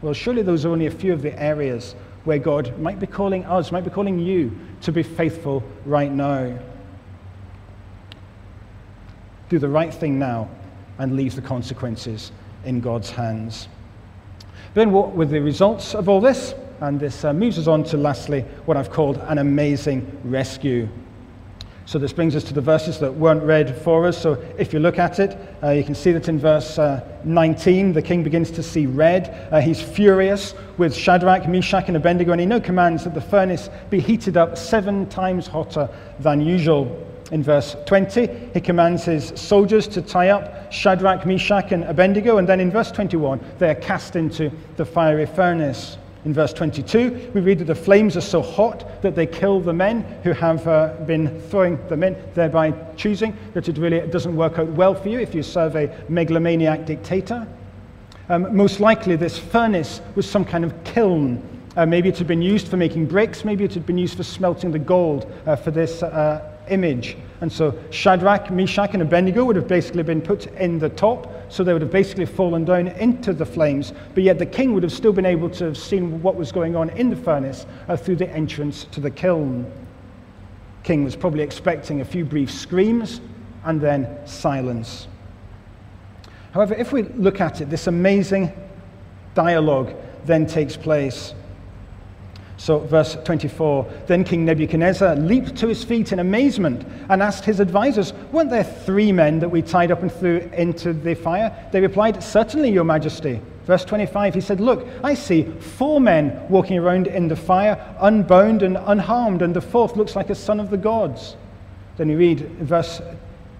Well, 0.00 0.12
surely 0.14 0.42
those 0.42 0.64
are 0.64 0.68
only 0.68 0.86
a 0.86 0.92
few 0.92 1.12
of 1.12 1.22
the 1.22 1.36
areas 1.42 1.96
where 2.22 2.38
God 2.38 2.78
might 2.78 3.00
be 3.00 3.06
calling 3.08 3.44
us, 3.46 3.72
might 3.72 3.82
be 3.82 3.90
calling 3.90 4.20
you 4.20 4.56
to 4.82 4.92
be 4.92 5.02
faithful 5.02 5.64
right 5.84 6.12
now. 6.12 6.56
Do 9.48 9.58
the 9.58 9.68
right 9.68 9.92
thing 9.92 10.20
now 10.20 10.48
and 10.98 11.16
leave 11.16 11.34
the 11.34 11.42
consequences 11.42 12.30
in 12.64 12.80
God's 12.80 13.10
hands. 13.10 13.66
Then, 14.74 14.92
what 14.92 15.16
were 15.16 15.26
the 15.26 15.40
results 15.40 15.96
of 15.96 16.08
all 16.08 16.20
this? 16.20 16.54
And 16.80 17.00
this 17.00 17.24
uh, 17.24 17.32
moves 17.32 17.58
us 17.58 17.66
on 17.66 17.84
to, 17.84 17.96
lastly, 17.96 18.42
what 18.66 18.76
I've 18.76 18.90
called 18.90 19.16
an 19.28 19.38
amazing 19.38 20.20
rescue. 20.24 20.88
So, 21.86 22.00
this 22.00 22.12
brings 22.12 22.34
us 22.34 22.42
to 22.44 22.52
the 22.52 22.60
verses 22.60 22.98
that 22.98 23.14
weren't 23.14 23.44
read 23.44 23.80
for 23.82 24.06
us. 24.06 24.18
So, 24.18 24.32
if 24.58 24.72
you 24.72 24.80
look 24.80 24.98
at 24.98 25.20
it, 25.20 25.38
uh, 25.62 25.70
you 25.70 25.84
can 25.84 25.94
see 25.94 26.10
that 26.12 26.28
in 26.28 26.38
verse 26.38 26.78
uh, 26.78 27.00
19, 27.22 27.92
the 27.92 28.02
king 28.02 28.24
begins 28.24 28.50
to 28.50 28.62
see 28.62 28.86
red. 28.86 29.48
Uh, 29.52 29.60
he's 29.60 29.80
furious 29.80 30.52
with 30.78 30.94
Shadrach, 30.94 31.48
Meshach, 31.48 31.84
and 31.86 31.96
Abednego, 31.96 32.32
and 32.32 32.40
he 32.40 32.46
now 32.46 32.58
commands 32.58 33.04
that 33.04 33.14
the 33.14 33.20
furnace 33.20 33.70
be 33.88 34.00
heated 34.00 34.36
up 34.36 34.58
seven 34.58 35.08
times 35.08 35.46
hotter 35.46 35.88
than 36.18 36.40
usual. 36.40 37.06
In 37.30 37.42
verse 37.42 37.76
20, 37.86 38.50
he 38.52 38.60
commands 38.60 39.04
his 39.04 39.32
soldiers 39.34 39.88
to 39.88 40.02
tie 40.02 40.28
up 40.28 40.72
Shadrach, 40.72 41.24
Meshach, 41.24 41.72
and 41.72 41.84
Abednego. 41.84 42.38
And 42.38 42.48
then 42.48 42.60
in 42.60 42.70
verse 42.70 42.90
21, 42.90 43.40
they 43.58 43.70
are 43.70 43.74
cast 43.74 44.16
into 44.16 44.50
the 44.76 44.84
fiery 44.84 45.26
furnace. 45.26 45.98
In 46.26 46.34
verse 46.34 46.52
22, 46.52 47.30
we 47.34 47.40
read 47.40 47.60
that 47.60 47.66
the 47.66 47.74
flames 47.76 48.16
are 48.16 48.20
so 48.20 48.42
hot 48.42 49.00
that 49.00 49.14
they 49.14 49.26
kill 49.26 49.60
the 49.60 49.72
men 49.72 50.00
who 50.24 50.32
have 50.32 50.66
uh, 50.66 50.92
been 51.06 51.40
throwing 51.42 51.78
them 51.86 52.02
in, 52.02 52.16
thereby 52.34 52.74
choosing 52.96 53.36
that 53.54 53.68
it 53.68 53.78
really 53.78 54.00
doesn't 54.08 54.34
work 54.34 54.58
out 54.58 54.66
well 54.70 54.92
for 54.92 55.08
you 55.08 55.20
if 55.20 55.36
you 55.36 55.44
serve 55.44 55.76
a 55.76 55.88
megalomaniac 56.08 56.84
dictator. 56.84 57.46
Um, 58.28 58.56
most 58.56 58.80
likely, 58.80 59.14
this 59.14 59.38
furnace 59.38 60.00
was 60.16 60.28
some 60.28 60.44
kind 60.44 60.64
of 60.64 60.74
kiln. 60.82 61.40
Uh, 61.76 61.86
maybe 61.86 62.08
it 62.08 62.18
had 62.18 62.26
been 62.26 62.42
used 62.42 62.66
for 62.66 62.76
making 62.76 63.06
bricks, 63.06 63.44
maybe 63.44 63.62
it 63.62 63.72
had 63.72 63.86
been 63.86 63.96
used 63.96 64.16
for 64.16 64.24
smelting 64.24 64.72
the 64.72 64.80
gold 64.80 65.32
uh, 65.46 65.54
for 65.54 65.70
this 65.70 66.02
uh, 66.02 66.58
image. 66.68 67.16
And 67.40 67.52
so 67.52 67.78
Shadrach, 67.90 68.50
Meshach, 68.50 68.94
and 68.94 69.02
Abednego 69.02 69.44
would 69.44 69.56
have 69.56 69.68
basically 69.68 70.02
been 70.02 70.22
put 70.22 70.46
in 70.46 70.78
the 70.78 70.88
top 70.88 71.36
So 71.48 71.62
they 71.62 71.72
would 71.72 71.82
have 71.82 71.92
basically 71.92 72.26
fallen 72.26 72.64
down 72.64 72.88
into 72.88 73.32
the 73.32 73.46
flames, 73.46 73.92
but 74.14 74.24
yet 74.24 74.38
the 74.38 74.46
king 74.46 74.74
would 74.74 74.82
have 74.82 74.92
still 74.92 75.12
been 75.12 75.26
able 75.26 75.48
to 75.50 75.64
have 75.64 75.78
seen 75.78 76.20
what 76.22 76.34
was 76.34 76.50
going 76.50 76.74
on 76.74 76.90
in 76.90 77.08
the 77.10 77.16
furnace 77.16 77.66
uh, 77.88 77.96
through 77.96 78.16
the 78.16 78.28
entrance 78.30 78.84
to 78.92 79.00
the 79.00 79.10
kiln. 79.10 79.70
King 80.82 81.04
was 81.04 81.16
probably 81.16 81.42
expecting 81.42 82.00
a 82.00 82.04
few 82.04 82.24
brief 82.24 82.50
screams 82.50 83.20
and 83.64 83.80
then 83.80 84.26
silence. 84.26 85.08
However, 86.52 86.74
if 86.74 86.92
we 86.92 87.02
look 87.02 87.40
at 87.40 87.60
it, 87.60 87.70
this 87.70 87.86
amazing 87.86 88.52
dialogue 89.34 89.94
then 90.24 90.46
takes 90.46 90.76
place. 90.76 91.34
So, 92.66 92.80
verse 92.80 93.16
24 93.22 93.86
Then 94.08 94.24
King 94.24 94.44
Nebuchadnezzar 94.44 95.14
leaped 95.14 95.54
to 95.58 95.68
his 95.68 95.84
feet 95.84 96.10
in 96.10 96.18
amazement 96.18 96.84
and 97.08 97.22
asked 97.22 97.44
his 97.44 97.60
advisers, 97.60 98.12
Weren't 98.32 98.50
there 98.50 98.64
three 98.64 99.12
men 99.12 99.38
that 99.38 99.48
we 99.48 99.62
tied 99.62 99.92
up 99.92 100.02
and 100.02 100.10
threw 100.10 100.38
into 100.52 100.92
the 100.92 101.14
fire? 101.14 101.54
They 101.70 101.80
replied, 101.80 102.20
Certainly, 102.24 102.70
Your 102.72 102.82
Majesty. 102.82 103.40
Verse 103.66 103.84
25, 103.84 104.34
he 104.34 104.40
said, 104.40 104.60
Look, 104.60 104.84
I 105.04 105.14
see 105.14 105.44
four 105.44 106.00
men 106.00 106.44
walking 106.48 106.76
around 106.76 107.06
in 107.06 107.28
the 107.28 107.36
fire, 107.36 107.78
unbound 108.00 108.64
and 108.64 108.76
unharmed, 108.76 109.42
and 109.42 109.54
the 109.54 109.60
fourth 109.60 109.96
looks 109.96 110.16
like 110.16 110.30
a 110.30 110.34
son 110.34 110.58
of 110.58 110.70
the 110.70 110.76
gods. 110.76 111.36
Then 111.98 112.08
you 112.08 112.18
read 112.18 112.40
verse 112.58 113.00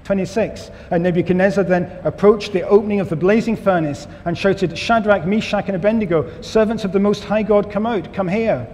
26. 0.03 0.73
And 0.90 1.05
Nebuchadnezzar 1.05 1.62
then 1.62 2.01
approached 2.03 2.53
the 2.53 2.62
opening 2.62 2.99
of 2.99 3.09
the 3.09 3.14
blazing 3.14 3.57
furnace 3.57 4.09
and 4.25 4.37
shouted, 4.37 4.77
Shadrach, 4.77 5.27
Meshach, 5.27 5.66
and 5.69 5.77
Abednego, 5.77 6.42
servants 6.42 6.85
of 6.85 6.90
the 6.90 6.99
Most 6.99 7.23
High 7.23 7.45
God, 7.45 7.71
come 7.71 7.87
out, 7.87 8.12
come 8.12 8.27
here. 8.27 8.66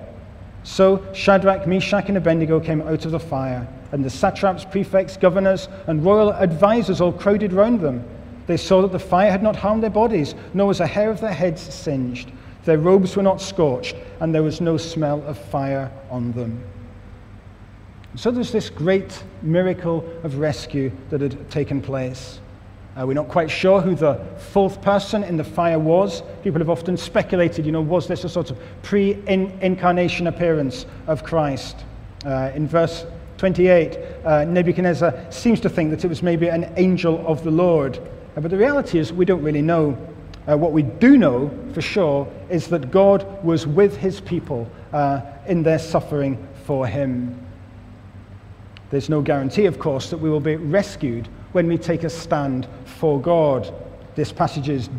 So 0.64 1.05
Shadrach, 1.12 1.66
Meshach, 1.66 2.09
and 2.09 2.16
Abednego 2.16 2.61
came 2.61 2.83
out 2.83 3.05
of 3.05 3.11
the 3.11 3.20
fire, 3.20 3.66
and 3.90 4.05
the 4.05 4.11
satraps, 4.11 4.64
prefects, 4.64 5.16
governors, 5.16 5.68
and 5.87 6.05
royal 6.05 6.33
advisers 6.33 7.01
all 7.01 7.12
crowded 7.12 7.53
round 7.53 7.81
them. 7.81 8.05
They 8.46 8.57
saw 8.57 8.83
that 8.83 8.92
the 8.92 8.98
fire 8.98 9.31
had 9.31 9.42
not 9.42 9.57
harmed 9.57 9.83
their 9.83 9.90
bodies, 9.90 10.35
nor 10.55 10.68
was 10.68 10.81
a 10.81 10.87
hair 10.87 11.11
of 11.11 11.20
their 11.20 11.33
heads 11.33 11.62
singed. 11.62 12.31
Their 12.64 12.79
robes 12.79 13.16
were 13.16 13.22
not 13.22 13.40
scorched, 13.40 13.96
and 14.20 14.35
there 14.35 14.42
was 14.42 14.61
no 14.61 14.77
smell 14.77 15.22
of 15.27 15.38
fire 15.38 15.90
on 16.11 16.33
them. 16.33 16.62
So 18.14 18.31
there's 18.31 18.53
this 18.53 18.68
great 18.68 19.25
miracle 19.40 20.05
of 20.22 20.38
rescue 20.38 20.92
that 21.11 21.22
had 21.22 21.51
taken 21.51 21.81
place. 21.81 22.40
Uh, 22.94 23.07
we're 23.07 23.14
not 23.14 23.28
quite 23.28 23.50
sure 23.50 23.81
who 23.81 23.94
the 23.94 24.20
fourth 24.37 24.83
person 24.83 25.24
in 25.24 25.38
the 25.38 25.44
fire 25.44 25.78
was. 25.78 26.22
People 26.42 26.59
have 26.61 26.68
often 26.68 26.94
speculated, 26.96 27.64
you 27.64 27.72
know, 27.72 27.81
was 27.81 28.07
this 28.07 28.24
a 28.24 28.28
sort 28.28 28.50
of 28.50 28.59
pre 28.83 29.12
incarnation 29.26 30.26
appearance 30.26 30.85
of 31.07 31.24
Christ? 31.24 31.85
Uh, 32.26 32.52
in 32.55 32.68
verse 32.68 33.07
28, 33.38 33.98
uh, 34.24 34.44
Nebuchadnezzar 34.44 35.33
seems 35.33 35.59
to 35.61 35.70
think 35.70 35.90
that 35.90 36.05
it 36.05 36.09
was 36.09 36.22
maybe 36.22 36.48
an 36.48 36.70
angel 36.76 37.26
of 37.26 37.42
the 37.42 37.50
Lord. 37.50 37.98
Uh, 38.37 38.40
but 38.40 38.50
the 38.50 38.59
reality 38.59 38.98
is, 38.98 39.11
we 39.11 39.24
don't 39.24 39.42
really 39.42 39.62
know. 39.62 39.96
Uh, 40.46 40.59
what 40.59 40.72
we 40.72 40.83
do 40.83 41.16
know 41.16 41.50
for 41.72 41.81
sure 41.81 42.31
is 42.50 42.68
that 42.68 42.90
God 42.90 43.42
was 43.42 43.66
with 43.66 43.96
his 43.96 44.20
people 44.20 44.68
uh, 44.92 45.22
in 45.46 45.62
their 45.62 45.78
suffering 45.78 46.46
for 46.64 46.87
him. 46.87 47.38
There's 48.90 49.09
no 49.09 49.22
guarantee, 49.22 49.64
of 49.64 49.78
course, 49.78 50.11
that 50.11 50.18
we 50.18 50.28
will 50.28 50.40
be 50.40 50.57
rescued 50.57 51.28
when 51.53 51.67
we 51.67 51.79
take 51.79 52.05
a 52.05 52.11
stand 52.11 52.67
for 52.85 53.21
God. 53.21 53.73
This 54.15 54.33
passage 54.33 54.69
is 54.69 54.91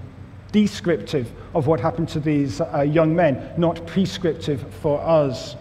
descriptive 0.51 1.31
of 1.53 1.67
what 1.67 1.79
happened 1.79 2.07
to 2.09 2.19
these 2.19 2.61
uh, 2.61 2.81
young 2.81 3.15
men, 3.15 3.53
not 3.57 3.85
prescriptive 3.85 4.63
for 4.81 5.01
us. 5.01 5.55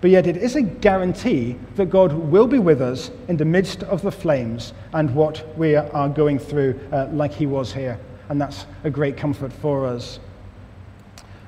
But 0.00 0.10
yet, 0.10 0.26
it 0.26 0.38
is 0.38 0.56
a 0.56 0.62
guarantee 0.62 1.56
that 1.76 1.90
God 1.90 2.12
will 2.12 2.46
be 2.46 2.58
with 2.58 2.80
us 2.80 3.10
in 3.28 3.36
the 3.36 3.44
midst 3.44 3.82
of 3.82 4.00
the 4.00 4.12
flames 4.12 4.72
and 4.94 5.14
what 5.14 5.46
we 5.58 5.74
are 5.74 6.08
going 6.08 6.38
through, 6.38 6.80
uh, 6.90 7.08
like 7.12 7.32
He 7.34 7.44
was 7.44 7.72
here. 7.72 7.98
And 8.30 8.40
that's 8.40 8.66
a 8.84 8.90
great 8.90 9.16
comfort 9.16 9.52
for 9.52 9.84
us. 9.84 10.20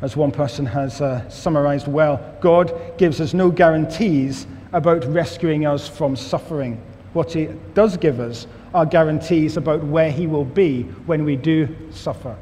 As 0.02 0.16
one 0.16 0.32
person 0.32 0.66
has 0.66 1.00
uh, 1.00 1.26
summarized 1.30 1.88
well, 1.88 2.36
God 2.40 2.98
gives 2.98 3.20
us 3.20 3.32
no 3.32 3.50
guarantees 3.50 4.46
about 4.72 5.04
rescuing 5.06 5.64
us 5.64 5.88
from 5.88 6.16
suffering. 6.16 6.82
What 7.14 7.32
He 7.32 7.48
does 7.72 7.96
give 7.96 8.20
us 8.20 8.46
are 8.74 8.86
guarantees 8.86 9.56
about 9.56 9.82
where 9.84 10.10
He 10.10 10.26
will 10.26 10.44
be 10.44 10.82
when 11.06 11.24
we 11.24 11.36
do 11.36 11.74
suffer. 11.90 12.36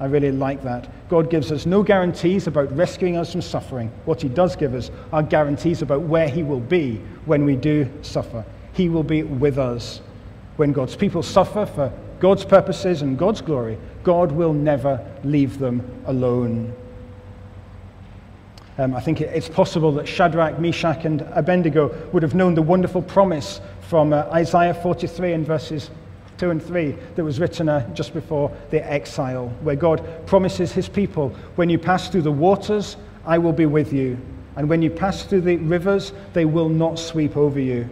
I 0.00 0.06
really 0.06 0.30
like 0.30 0.62
that. 0.62 1.08
God 1.08 1.28
gives 1.30 1.50
us 1.50 1.66
no 1.66 1.82
guarantees 1.82 2.46
about 2.46 2.74
rescuing 2.76 3.16
us 3.16 3.32
from 3.32 3.42
suffering. 3.42 3.90
What 4.04 4.22
He 4.22 4.28
does 4.28 4.54
give 4.54 4.74
us 4.74 4.90
are 5.12 5.22
guarantees 5.22 5.82
about 5.82 6.02
where 6.02 6.28
He 6.28 6.42
will 6.42 6.60
be 6.60 6.96
when 7.24 7.44
we 7.44 7.56
do 7.56 7.90
suffer. 8.02 8.44
He 8.72 8.88
will 8.88 9.02
be 9.02 9.24
with 9.24 9.58
us. 9.58 10.00
When 10.56 10.72
God's 10.72 10.96
people 10.96 11.22
suffer 11.22 11.66
for 11.66 11.92
God's 12.20 12.44
purposes 12.44 13.02
and 13.02 13.18
God's 13.18 13.40
glory, 13.40 13.78
God 14.02 14.32
will 14.32 14.52
never 14.52 15.04
leave 15.24 15.58
them 15.58 15.82
alone. 16.06 16.74
Um, 18.76 18.94
I 18.94 19.00
think 19.00 19.20
it's 19.20 19.48
possible 19.48 19.90
that 19.92 20.06
Shadrach, 20.06 20.60
Meshach, 20.60 21.04
and 21.04 21.22
Abednego 21.32 22.08
would 22.12 22.22
have 22.22 22.36
known 22.36 22.54
the 22.54 22.62
wonderful 22.62 23.02
promise 23.02 23.60
from 23.88 24.12
uh, 24.12 24.24
Isaiah 24.34 24.74
43 24.74 25.32
and 25.32 25.46
verses 25.46 25.90
2 26.36 26.50
and 26.50 26.62
3 26.62 26.94
that 27.16 27.24
was 27.24 27.40
written 27.40 27.70
uh, 27.70 27.88
just 27.94 28.12
before 28.12 28.54
the 28.68 28.86
exile, 28.86 29.48
where 29.62 29.76
God 29.76 30.04
promises 30.26 30.72
his 30.72 30.90
people, 30.90 31.30
When 31.56 31.70
you 31.70 31.78
pass 31.78 32.10
through 32.10 32.22
the 32.22 32.30
waters, 32.30 32.98
I 33.24 33.38
will 33.38 33.54
be 33.54 33.64
with 33.64 33.92
you. 33.92 34.18
And 34.56 34.68
when 34.68 34.82
you 34.82 34.90
pass 34.90 35.22
through 35.22 35.40
the 35.40 35.56
rivers, 35.56 36.12
they 36.34 36.44
will 36.44 36.68
not 36.68 36.98
sweep 36.98 37.36
over 37.36 37.58
you. 37.58 37.88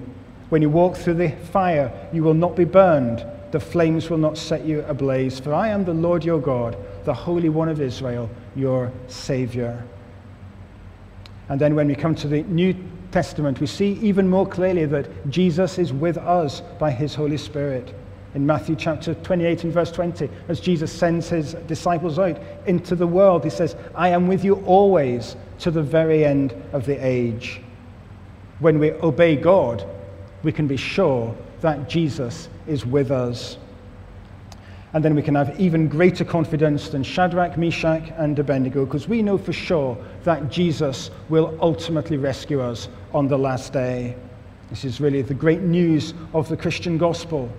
When 0.51 0.61
you 0.61 0.69
walk 0.69 0.97
through 0.97 1.15
the 1.15 1.31
fire, 1.31 1.91
you 2.13 2.23
will 2.23 2.35
not 2.35 2.57
be 2.57 2.65
burned. 2.65 3.25
The 3.53 3.61
flames 3.61 4.11
will 4.11 4.19
not 4.19 4.37
set 4.37 4.65
you 4.65 4.85
ablaze. 4.89 5.41
For 5.41 5.55
I 5.55 5.69
am 5.69 5.85
the 5.85 5.95
Lord 5.95 6.25
your 6.25 6.41
God, 6.41 6.77
the 7.05 7.15
Holy 7.15 7.49
One 7.49 7.71
of 7.71 7.81
Israel, 7.81 8.29
your 8.55 8.93
Savior. 9.07 9.83
And 11.49 11.61
then 11.61 11.75
when 11.75 11.89
we 11.89 11.95
come 11.95 12.15
to 12.17 12.29
the 12.29 12.43
New 12.43 12.75
Testament, 13.13 13.61
we 13.61 13.67
see 13.67 13.99
even 14.03 14.29
more 14.29 14.47
clearly 14.47 14.87
that 14.87 15.31
Jesus 15.31 15.79
is 15.79 15.93
with 15.93 16.19
us 16.19 16.61
by 16.79 16.91
his 16.91 17.15
Holy 17.15 17.37
Spirit. 17.37 17.95
In 18.35 18.45
Matthew 18.45 18.77
chapter 18.77 19.15
28 19.15 19.65
and 19.65 19.73
verse 19.73 19.91
20, 19.91 20.29
as 20.49 20.61
Jesus 20.61 20.93
sends 20.93 21.29
his 21.29 21.55
disciples 21.67 22.19
out 22.19 22.39
into 22.67 22.95
the 22.95 23.07
world, 23.07 23.45
he 23.45 23.51
says, 23.51 23.77
I 23.95 24.11
am 24.11 24.27
with 24.27 24.45
you 24.45 24.57
always 24.67 25.37
to 25.61 25.71
the 25.71 25.83
very 25.83 26.25
end 26.25 26.55
of 26.73 26.85
the 26.85 26.97
age. 26.97 27.61
When 28.59 28.79
we 28.79 28.93
obey 28.93 29.37
God, 29.37 29.89
we 30.43 30.53
can 30.53 30.67
be 30.67 30.77
sure 30.77 31.35
that 31.61 31.89
Jesus 31.89 32.49
is 32.67 32.85
with 32.85 33.11
us. 33.11 33.57
And 34.97 35.05
then 35.05 35.15
we 35.15 35.21
can 35.21 35.35
have 35.35 35.61
even 35.61 35.89
greater 35.89 36.25
confidence 36.25 36.89
than 36.89 37.03
Shadrach, 37.03 37.59
Meshach, 37.59 38.11
and 38.17 38.39
Abednego 38.39 38.87
because 38.87 39.07
we 39.07 39.21
know 39.21 39.37
for 39.37 39.53
sure 39.53 39.95
that 40.25 40.51
Jesus 40.51 41.11
will 41.29 41.55
ultimately 41.61 42.17
rescue 42.17 42.63
us 42.63 42.89
on 43.13 43.29
the 43.29 43.37
last 43.37 43.75
day. 43.75 44.17
This 44.71 44.87
is 44.87 44.99
really 44.99 45.21
the 45.21 45.35
great 45.35 45.61
news 45.61 46.15
of 46.33 46.49
the 46.49 46.57
Christian 46.57 46.97
gospel. 46.97 47.53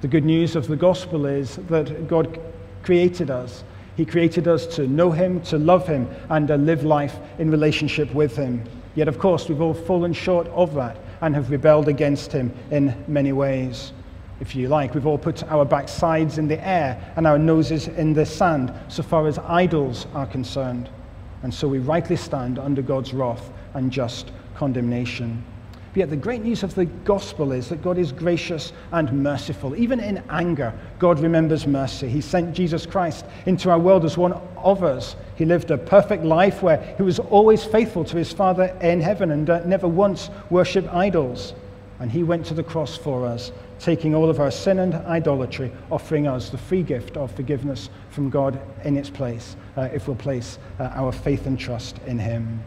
The 0.00 0.06
good 0.06 0.24
news 0.24 0.54
of 0.54 0.68
the 0.68 0.76
gospel 0.76 1.26
is 1.26 1.56
that 1.66 2.06
God 2.06 2.38
created 2.84 3.32
us. 3.32 3.64
He 3.96 4.04
created 4.04 4.46
us 4.46 4.64
to 4.76 4.86
know 4.86 5.10
Him, 5.10 5.40
to 5.40 5.58
love 5.58 5.88
Him, 5.88 6.08
and 6.28 6.46
to 6.46 6.56
live 6.56 6.84
life 6.84 7.16
in 7.40 7.50
relationship 7.50 8.14
with 8.14 8.36
Him. 8.36 8.62
Yet, 8.94 9.08
of 9.08 9.18
course, 9.18 9.48
we've 9.48 9.60
all 9.60 9.74
fallen 9.74 10.12
short 10.12 10.46
of 10.50 10.72
that 10.74 10.98
and 11.20 11.34
have 11.34 11.50
rebelled 11.50 11.88
against 11.88 12.30
Him 12.30 12.54
in 12.70 12.94
many 13.08 13.32
ways 13.32 13.92
if 14.40 14.54
you 14.54 14.68
like. 14.68 14.94
We've 14.94 15.06
all 15.06 15.18
put 15.18 15.42
our 15.44 15.64
backsides 15.64 16.38
in 16.38 16.48
the 16.48 16.64
air 16.66 17.12
and 17.16 17.26
our 17.26 17.38
noses 17.38 17.88
in 17.88 18.12
the 18.12 18.26
sand 18.26 18.72
so 18.88 19.02
far 19.02 19.26
as 19.26 19.38
idols 19.38 20.06
are 20.14 20.26
concerned. 20.26 20.88
And 21.42 21.52
so 21.52 21.68
we 21.68 21.78
rightly 21.78 22.16
stand 22.16 22.58
under 22.58 22.82
God's 22.82 23.12
wrath 23.12 23.50
and 23.74 23.90
just 23.90 24.32
condemnation. 24.56 25.44
But 25.96 26.00
yet, 26.00 26.10
the 26.10 26.16
great 26.16 26.42
news 26.42 26.62
of 26.62 26.74
the 26.74 26.84
gospel 26.84 27.52
is 27.52 27.70
that 27.70 27.82
God 27.82 27.96
is 27.96 28.12
gracious 28.12 28.74
and 28.92 29.10
merciful. 29.22 29.74
Even 29.76 29.98
in 29.98 30.22
anger, 30.28 30.74
God 30.98 31.20
remembers 31.20 31.66
mercy. 31.66 32.06
He 32.06 32.20
sent 32.20 32.54
Jesus 32.54 32.84
Christ 32.84 33.24
into 33.46 33.70
our 33.70 33.78
world 33.78 34.04
as 34.04 34.18
one 34.18 34.34
of 34.58 34.84
us. 34.84 35.16
He 35.36 35.46
lived 35.46 35.70
a 35.70 35.78
perfect 35.78 36.22
life 36.22 36.62
where 36.62 36.94
he 36.98 37.02
was 37.02 37.18
always 37.18 37.64
faithful 37.64 38.04
to 38.04 38.16
his 38.18 38.30
Father 38.30 38.76
in 38.82 39.00
heaven 39.00 39.30
and 39.30 39.48
uh, 39.48 39.64
never 39.64 39.88
once 39.88 40.28
worshipped 40.50 40.88
idols. 40.88 41.54
And 41.98 42.10
he 42.10 42.22
went 42.22 42.44
to 42.46 42.54
the 42.54 42.62
cross 42.62 42.96
for 42.96 43.26
us 43.26 43.52
taking 43.78 44.14
all 44.14 44.28
of 44.28 44.40
our 44.40 44.50
sin 44.50 44.78
and 44.78 44.94
idolatry, 44.94 45.72
offering 45.90 46.26
us 46.26 46.50
the 46.50 46.58
free 46.58 46.82
gift 46.82 47.16
of 47.16 47.32
forgiveness 47.32 47.90
from 48.10 48.30
God 48.30 48.60
in 48.84 48.96
its 48.96 49.10
place, 49.10 49.56
uh, 49.76 49.88
if 49.92 50.06
we'll 50.06 50.16
place 50.16 50.58
uh, 50.78 50.84
our 50.94 51.12
faith 51.12 51.46
and 51.46 51.58
trust 51.58 51.98
in 52.06 52.18
Him. 52.18 52.62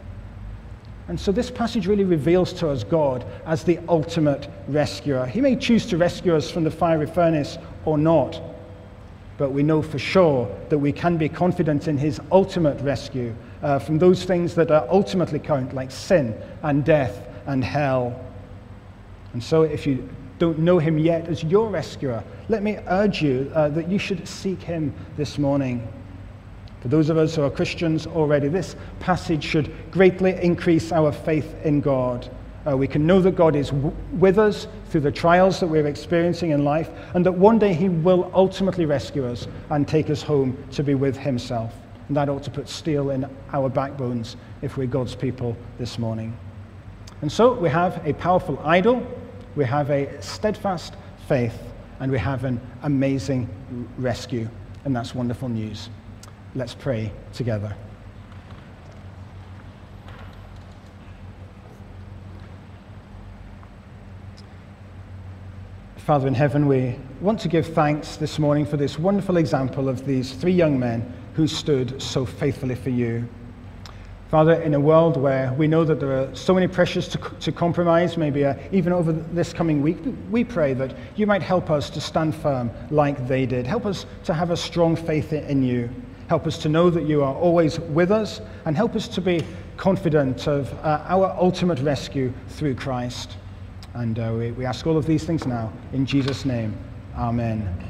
And 1.08 1.18
so 1.18 1.32
this 1.32 1.50
passage 1.50 1.88
really 1.88 2.04
reveals 2.04 2.52
to 2.54 2.68
us 2.68 2.84
God 2.84 3.24
as 3.44 3.64
the 3.64 3.80
ultimate 3.88 4.48
rescuer. 4.68 5.26
He 5.26 5.40
may 5.40 5.56
choose 5.56 5.84
to 5.86 5.96
rescue 5.96 6.36
us 6.36 6.50
from 6.50 6.62
the 6.62 6.70
fiery 6.70 7.06
furnace 7.06 7.58
or 7.84 7.98
not, 7.98 8.40
but 9.36 9.50
we 9.50 9.64
know 9.64 9.82
for 9.82 9.98
sure 9.98 10.48
that 10.68 10.78
we 10.78 10.92
can 10.92 11.16
be 11.16 11.28
confident 11.28 11.88
in 11.88 11.98
His 11.98 12.20
ultimate 12.30 12.80
rescue 12.82 13.34
uh, 13.62 13.78
from 13.80 13.98
those 13.98 14.24
things 14.24 14.54
that 14.54 14.70
are 14.70 14.86
ultimately 14.88 15.40
count, 15.40 15.74
like 15.74 15.90
sin 15.90 16.40
and 16.62 16.84
death 16.84 17.26
and 17.46 17.64
hell. 17.64 18.24
And 19.32 19.42
so 19.42 19.62
if 19.62 19.86
you 19.86 20.08
don't 20.38 20.58
know 20.58 20.78
him 20.78 20.98
yet 20.98 21.28
as 21.28 21.44
your 21.44 21.68
rescuer, 21.68 22.24
let 22.48 22.62
me 22.62 22.78
urge 22.88 23.22
you 23.22 23.50
uh, 23.54 23.68
that 23.68 23.88
you 23.90 23.98
should 23.98 24.26
seek 24.26 24.62
him 24.62 24.94
this 25.16 25.38
morning. 25.38 25.86
For 26.80 26.88
those 26.88 27.10
of 27.10 27.18
us 27.18 27.36
who 27.36 27.42
are 27.42 27.50
Christians 27.50 28.06
already, 28.06 28.48
this 28.48 28.74
passage 29.00 29.44
should 29.44 29.72
greatly 29.90 30.32
increase 30.42 30.92
our 30.92 31.12
faith 31.12 31.54
in 31.62 31.80
God. 31.80 32.28
Uh, 32.66 32.76
we 32.76 32.86
can 32.86 33.06
know 33.06 33.20
that 33.20 33.36
God 33.36 33.54
is 33.54 33.68
w- 33.70 33.94
with 34.18 34.38
us 34.38 34.66
through 34.88 35.02
the 35.02 35.12
trials 35.12 35.60
that 35.60 35.66
we're 35.66 35.86
experiencing 35.86 36.50
in 36.50 36.64
life, 36.64 36.90
and 37.14 37.24
that 37.24 37.32
one 37.32 37.58
day 37.58 37.72
He 37.74 37.88
will 37.88 38.30
ultimately 38.34 38.86
rescue 38.86 39.26
us 39.26 39.46
and 39.70 39.86
take 39.86 40.10
us 40.10 40.22
home 40.22 40.56
to 40.72 40.82
be 40.82 40.94
with 40.94 41.16
Himself. 41.16 41.74
And 42.08 42.16
that 42.16 42.28
ought 42.28 42.42
to 42.44 42.50
put 42.50 42.68
steel 42.68 43.10
in 43.10 43.28
our 43.52 43.68
backbones 43.68 44.36
if 44.62 44.76
we're 44.76 44.86
God's 44.86 45.14
people 45.14 45.56
this 45.78 45.98
morning. 45.98 46.36
And 47.22 47.30
so 47.30 47.52
we 47.52 47.68
have 47.68 48.06
a 48.06 48.14
powerful 48.14 48.58
idol, 48.64 49.06
we 49.56 49.64
have 49.64 49.90
a 49.90 50.20
steadfast 50.22 50.94
faith, 51.26 51.58
and 52.00 52.10
we 52.10 52.18
have 52.18 52.44
an 52.44 52.60
amazing 52.82 53.48
rescue. 53.98 54.48
And 54.84 54.96
that's 54.96 55.14
wonderful 55.14 55.48
news. 55.48 55.90
Let's 56.54 56.74
pray 56.74 57.12
together. 57.32 57.76
Father 65.98 66.26
in 66.26 66.34
heaven, 66.34 66.66
we 66.66 66.98
want 67.20 67.38
to 67.40 67.48
give 67.48 67.66
thanks 67.72 68.16
this 68.16 68.38
morning 68.38 68.66
for 68.66 68.76
this 68.76 68.98
wonderful 68.98 69.36
example 69.36 69.88
of 69.88 70.06
these 70.06 70.32
three 70.32 70.52
young 70.52 70.78
men 70.78 71.12
who 71.34 71.46
stood 71.46 72.02
so 72.02 72.24
faithfully 72.26 72.74
for 72.74 72.90
you. 72.90 73.28
Father, 74.30 74.62
in 74.62 74.74
a 74.74 74.80
world 74.80 75.16
where 75.16 75.52
we 75.54 75.66
know 75.66 75.82
that 75.82 75.98
there 75.98 76.12
are 76.12 76.32
so 76.36 76.54
many 76.54 76.68
pressures 76.68 77.08
to, 77.08 77.18
to 77.40 77.50
compromise, 77.50 78.16
maybe 78.16 78.44
uh, 78.44 78.54
even 78.70 78.92
over 78.92 79.10
this 79.10 79.52
coming 79.52 79.82
week, 79.82 79.98
we 80.30 80.44
pray 80.44 80.72
that 80.72 80.94
you 81.16 81.26
might 81.26 81.42
help 81.42 81.68
us 81.68 81.90
to 81.90 82.00
stand 82.00 82.36
firm 82.36 82.70
like 82.90 83.26
they 83.26 83.44
did. 83.44 83.66
Help 83.66 83.86
us 83.86 84.06
to 84.22 84.32
have 84.32 84.50
a 84.50 84.56
strong 84.56 84.94
faith 84.94 85.32
in 85.32 85.64
you. 85.64 85.90
Help 86.28 86.46
us 86.46 86.58
to 86.58 86.68
know 86.68 86.90
that 86.90 87.08
you 87.08 87.24
are 87.24 87.34
always 87.34 87.80
with 87.80 88.12
us, 88.12 88.40
and 88.66 88.76
help 88.76 88.94
us 88.94 89.08
to 89.08 89.20
be 89.20 89.44
confident 89.76 90.46
of 90.46 90.72
uh, 90.84 91.02
our 91.08 91.36
ultimate 91.36 91.80
rescue 91.80 92.32
through 92.50 92.76
Christ. 92.76 93.36
And 93.94 94.16
uh, 94.16 94.32
we, 94.38 94.52
we 94.52 94.64
ask 94.64 94.86
all 94.86 94.96
of 94.96 95.06
these 95.06 95.24
things 95.24 95.44
now 95.44 95.72
in 95.92 96.06
Jesus' 96.06 96.44
name. 96.44 96.78
Amen. 97.16 97.89